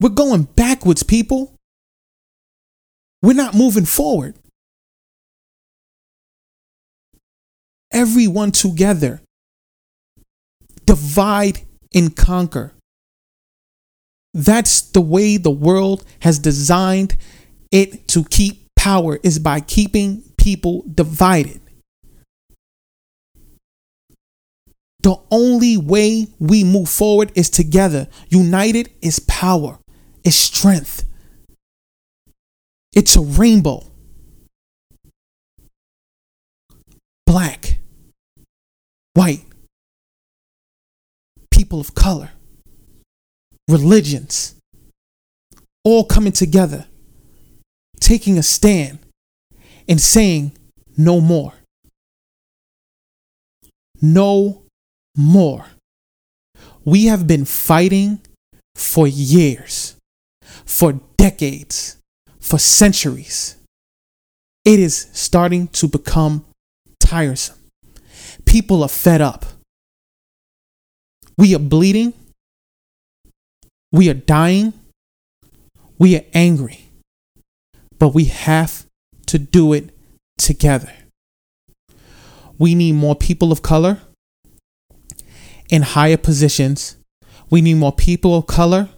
We're 0.00 0.08
going 0.08 0.44
backwards, 0.44 1.02
people. 1.02 1.52
We're 3.20 3.34
not 3.34 3.54
moving 3.54 3.84
forward. 3.84 4.36
everyone 7.92 8.52
together. 8.52 9.20
Divide 10.86 11.60
and 11.94 12.16
conquer. 12.16 12.72
That's 14.32 14.80
the 14.80 15.02
way 15.02 15.36
the 15.36 15.50
world 15.50 16.04
has 16.20 16.38
designed 16.38 17.18
it 17.70 18.08
to 18.08 18.24
keep 18.24 18.66
power 18.76 19.18
is 19.22 19.38
by 19.38 19.60
keeping 19.60 20.22
people 20.38 20.84
divided. 20.94 21.60
The 25.06 25.20
only 25.30 25.76
way 25.76 26.26
we 26.40 26.64
move 26.64 26.88
forward 26.88 27.30
is 27.36 27.48
together. 27.48 28.08
United 28.28 28.90
is 29.00 29.20
power, 29.20 29.78
is 30.24 30.34
strength. 30.34 31.04
It's 32.92 33.14
a 33.14 33.20
rainbow. 33.20 33.84
Black, 37.24 37.78
white, 39.14 39.44
people 41.52 41.78
of 41.78 41.94
color, 41.94 42.30
religions, 43.68 44.56
all 45.84 46.02
coming 46.02 46.32
together, 46.32 46.86
taking 48.00 48.38
a 48.38 48.42
stand 48.42 48.98
and 49.88 50.00
saying 50.00 50.50
no 50.96 51.20
more. 51.20 51.52
No 54.02 54.65
more. 55.16 55.66
We 56.84 57.06
have 57.06 57.26
been 57.26 57.44
fighting 57.44 58.20
for 58.74 59.08
years, 59.08 59.96
for 60.64 61.00
decades, 61.16 61.96
for 62.38 62.58
centuries. 62.58 63.56
It 64.64 64.78
is 64.78 65.08
starting 65.12 65.68
to 65.68 65.88
become 65.88 66.44
tiresome. 67.00 67.56
People 68.44 68.82
are 68.82 68.88
fed 68.88 69.20
up. 69.20 69.46
We 71.38 71.54
are 71.54 71.60
bleeding. 71.60 72.14
We 73.92 74.08
are 74.10 74.14
dying. 74.14 74.72
We 75.98 76.16
are 76.16 76.24
angry. 76.34 76.88
But 77.98 78.08
we 78.08 78.24
have 78.26 78.86
to 79.26 79.38
do 79.38 79.72
it 79.72 79.90
together. 80.38 80.92
We 82.58 82.74
need 82.74 82.92
more 82.92 83.14
people 83.14 83.52
of 83.52 83.62
color 83.62 84.00
in 85.70 85.82
higher 85.82 86.16
positions. 86.16 86.96
We 87.50 87.60
need 87.60 87.74
more 87.74 87.92
people 87.92 88.36
of 88.36 88.46
color 88.46 88.88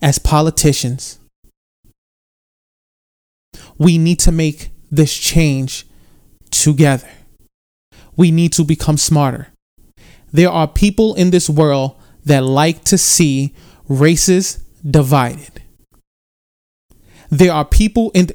as 0.00 0.18
politicians. 0.18 1.18
We 3.78 3.98
need 3.98 4.18
to 4.20 4.32
make 4.32 4.70
this 4.90 5.16
change 5.16 5.86
together. 6.50 7.08
We 8.16 8.30
need 8.30 8.52
to 8.52 8.64
become 8.64 8.96
smarter. 8.96 9.48
There 10.32 10.50
are 10.50 10.68
people 10.68 11.14
in 11.14 11.30
this 11.30 11.48
world 11.50 11.96
that 12.24 12.42
like 12.42 12.84
to 12.84 12.98
see 12.98 13.54
races 13.88 14.56
divided. 14.88 15.62
There 17.30 17.52
are 17.52 17.64
people 17.64 18.10
in, 18.14 18.28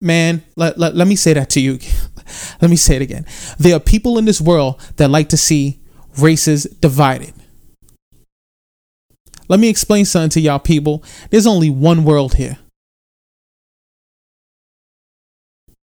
man, 0.00 0.42
let, 0.56 0.78
let, 0.78 0.94
let 0.94 1.06
me 1.06 1.16
say 1.16 1.32
that 1.34 1.50
to 1.50 1.60
you. 1.60 1.78
let 2.60 2.70
me 2.70 2.76
say 2.76 2.96
it 2.96 3.02
again. 3.02 3.26
There 3.58 3.76
are 3.76 3.80
people 3.80 4.18
in 4.18 4.24
this 4.24 4.40
world 4.40 4.80
that 4.96 5.10
like 5.10 5.28
to 5.30 5.36
see 5.36 5.79
races 6.22 6.64
divided. 6.64 7.34
Let 9.48 9.60
me 9.60 9.68
explain 9.68 10.04
something 10.04 10.30
to 10.30 10.40
y'all 10.40 10.58
people. 10.58 11.02
There's 11.30 11.46
only 11.46 11.70
one 11.70 12.04
world 12.04 12.34
here. 12.34 12.58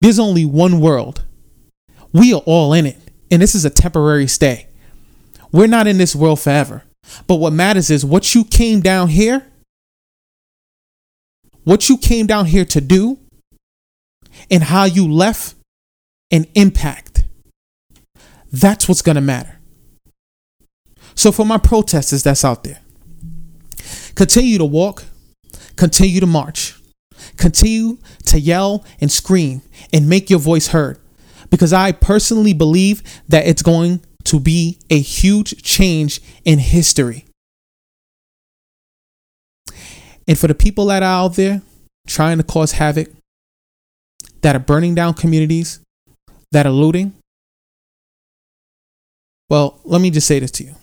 There's 0.00 0.18
only 0.18 0.44
one 0.44 0.80
world. 0.80 1.24
We 2.12 2.32
are 2.32 2.42
all 2.46 2.72
in 2.72 2.86
it, 2.86 2.98
and 3.30 3.42
this 3.42 3.54
is 3.54 3.64
a 3.64 3.70
temporary 3.70 4.28
stay. 4.28 4.68
We're 5.50 5.66
not 5.66 5.86
in 5.86 5.98
this 5.98 6.14
world 6.14 6.40
forever. 6.40 6.84
But 7.26 7.36
what 7.36 7.52
matters 7.52 7.90
is 7.90 8.04
what 8.04 8.34
you 8.34 8.44
came 8.44 8.80
down 8.80 9.08
here, 9.08 9.46
what 11.64 11.88
you 11.88 11.98
came 11.98 12.26
down 12.26 12.46
here 12.46 12.64
to 12.66 12.80
do, 12.80 13.18
and 14.50 14.62
how 14.62 14.84
you 14.84 15.10
left 15.10 15.54
an 16.30 16.46
impact. 16.54 17.24
That's 18.52 18.88
what's 18.88 19.02
going 19.02 19.16
to 19.16 19.20
matter. 19.20 19.55
So, 21.16 21.32
for 21.32 21.46
my 21.46 21.58
protesters 21.58 22.22
that's 22.22 22.44
out 22.44 22.62
there, 22.62 22.80
continue 24.14 24.58
to 24.58 24.64
walk, 24.64 25.04
continue 25.76 26.20
to 26.20 26.26
march, 26.26 26.78
continue 27.36 27.98
to 28.26 28.38
yell 28.38 28.84
and 29.00 29.10
scream 29.10 29.62
and 29.92 30.08
make 30.08 30.28
your 30.28 30.38
voice 30.38 30.68
heard. 30.68 30.98
Because 31.50 31.72
I 31.72 31.92
personally 31.92 32.52
believe 32.52 33.02
that 33.28 33.46
it's 33.46 33.62
going 33.62 34.04
to 34.24 34.40
be 34.40 34.78
a 34.90 35.00
huge 35.00 35.62
change 35.62 36.20
in 36.44 36.58
history. 36.58 37.24
And 40.28 40.36
for 40.36 40.48
the 40.48 40.54
people 40.54 40.86
that 40.86 41.02
are 41.02 41.24
out 41.24 41.36
there 41.36 41.62
trying 42.06 42.38
to 42.38 42.44
cause 42.44 42.72
havoc, 42.72 43.08
that 44.42 44.54
are 44.54 44.60
burning 44.60 44.94
down 44.94 45.14
communities, 45.14 45.80
that 46.52 46.66
are 46.66 46.72
looting, 46.72 47.14
well, 49.48 49.80
let 49.84 50.00
me 50.00 50.10
just 50.10 50.26
say 50.26 50.40
this 50.40 50.50
to 50.52 50.64
you. 50.64 50.74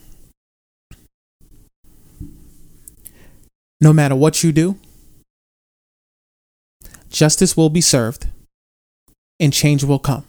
No 3.84 3.92
matter 3.92 4.16
what 4.16 4.42
you 4.46 4.54
do, 4.54 4.80
justice 7.10 7.58
will 7.58 7.70
be 7.70 7.82
served 7.82 8.28
and 9.42 9.52
change 9.52 9.84
will 9.84 10.00
come. 10.00 10.24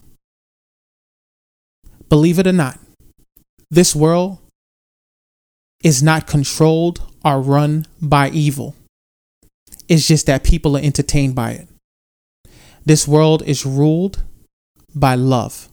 Believe 2.08 2.40
it 2.40 2.48
or 2.48 2.52
not, 2.52 2.80
this 3.70 3.94
world 3.94 4.38
is 5.84 6.02
not 6.02 6.26
controlled 6.26 7.00
or 7.24 7.40
run 7.40 7.86
by 8.02 8.28
evil. 8.30 8.74
It's 9.86 10.08
just 10.08 10.26
that 10.26 10.42
people 10.42 10.76
are 10.76 10.82
entertained 10.82 11.36
by 11.36 11.52
it. 11.52 11.68
This 12.84 13.06
world 13.06 13.44
is 13.46 13.64
ruled 13.64 14.24
by 14.96 15.14
love. 15.14 15.68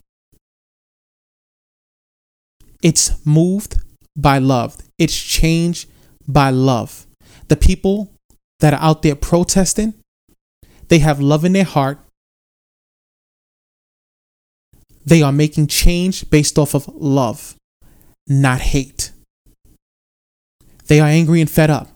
It's 2.84 3.26
moved 3.26 3.78
by 4.16 4.38
love. 4.38 4.78
It's 5.00 5.20
changed 5.20 5.90
by 6.28 6.52
love. 6.52 7.08
The 7.52 7.58
people 7.58 8.14
that 8.62 8.74
are 8.74 8.80
out 8.80 9.02
there 9.02 9.14
protesting, 9.14 9.96
they 10.88 11.00
have 11.00 11.20
love 11.20 11.44
in 11.44 11.52
their 11.52 11.66
heart. 11.66 12.00
They 15.06 15.22
are 15.22 15.34
making 15.34 15.68
change 15.68 16.30
based 16.30 16.58
off 16.58 16.74
of 16.74 16.88
love 16.96 17.58
not 18.26 18.62
hate. 18.62 19.12
They 20.88 21.02
are 21.02 21.10
angry 21.10 21.42
and 21.42 21.52
fed 21.52 21.70
up. 21.70 21.90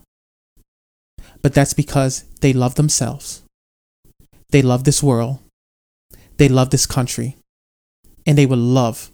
But 1.41 1.53
that's 1.53 1.73
because 1.73 2.25
they 2.41 2.51
love 2.51 2.75
themselves. 2.75 3.41
They 4.49 4.61
love 4.61 4.83
this 4.83 5.01
world. 5.01 5.39
They 6.35 6.49
love 6.49 6.71
this 6.71 6.85
country. 6.85 7.37
And 8.27 8.37
they 8.37 8.45
would 8.45 8.59
love 8.59 9.09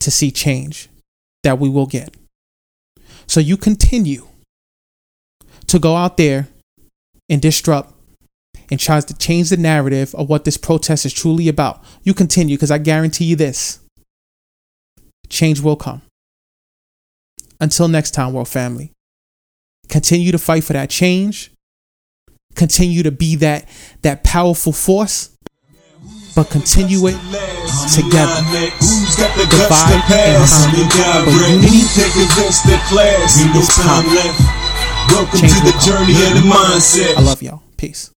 to 0.00 0.10
see 0.10 0.30
change 0.30 0.90
that 1.44 1.58
we 1.58 1.70
will 1.70 1.86
get. 1.86 2.14
So 3.26 3.40
you 3.40 3.56
continue 3.56 4.28
to 5.74 5.80
go 5.80 5.96
out 5.96 6.16
there 6.16 6.46
and 7.28 7.42
disrupt 7.42 7.92
and 8.70 8.78
tries 8.78 9.04
to 9.06 9.12
change 9.12 9.50
the 9.50 9.56
narrative 9.56 10.14
of 10.14 10.28
what 10.28 10.44
this 10.44 10.56
protest 10.56 11.04
is 11.04 11.12
truly 11.12 11.48
about. 11.48 11.82
You 12.04 12.14
continue 12.14 12.54
because 12.56 12.70
I 12.70 12.78
guarantee 12.78 13.24
you 13.24 13.34
this 13.34 13.80
change 15.28 15.60
will 15.60 15.74
come. 15.74 16.02
Until 17.60 17.88
next 17.88 18.12
time, 18.12 18.34
world 18.34 18.46
family, 18.46 18.92
continue 19.88 20.30
to 20.30 20.38
fight 20.38 20.62
for 20.62 20.74
that 20.74 20.90
change. 20.90 21.50
Continue 22.54 23.02
to 23.02 23.10
be 23.10 23.34
that 23.36 23.68
that 24.02 24.22
powerful 24.22 24.72
force, 24.72 25.36
but 26.36 26.50
continue 26.50 27.08
it 27.08 27.18
together. 27.92 28.30
Divide 29.50 30.06
and 30.12 30.46
harmony, 30.46 30.86
but 30.86 31.34
unity 31.50 31.82
is. 34.38 34.53
Welcome 35.10 35.40
Change 35.40 35.52
to 35.52 35.60
the 35.60 35.78
journey 35.84 36.12
of 36.12 36.34
the 36.34 36.48
mindset. 36.48 37.16
I 37.16 37.22
love 37.22 37.42
y'all. 37.42 37.62
Peace. 37.76 38.13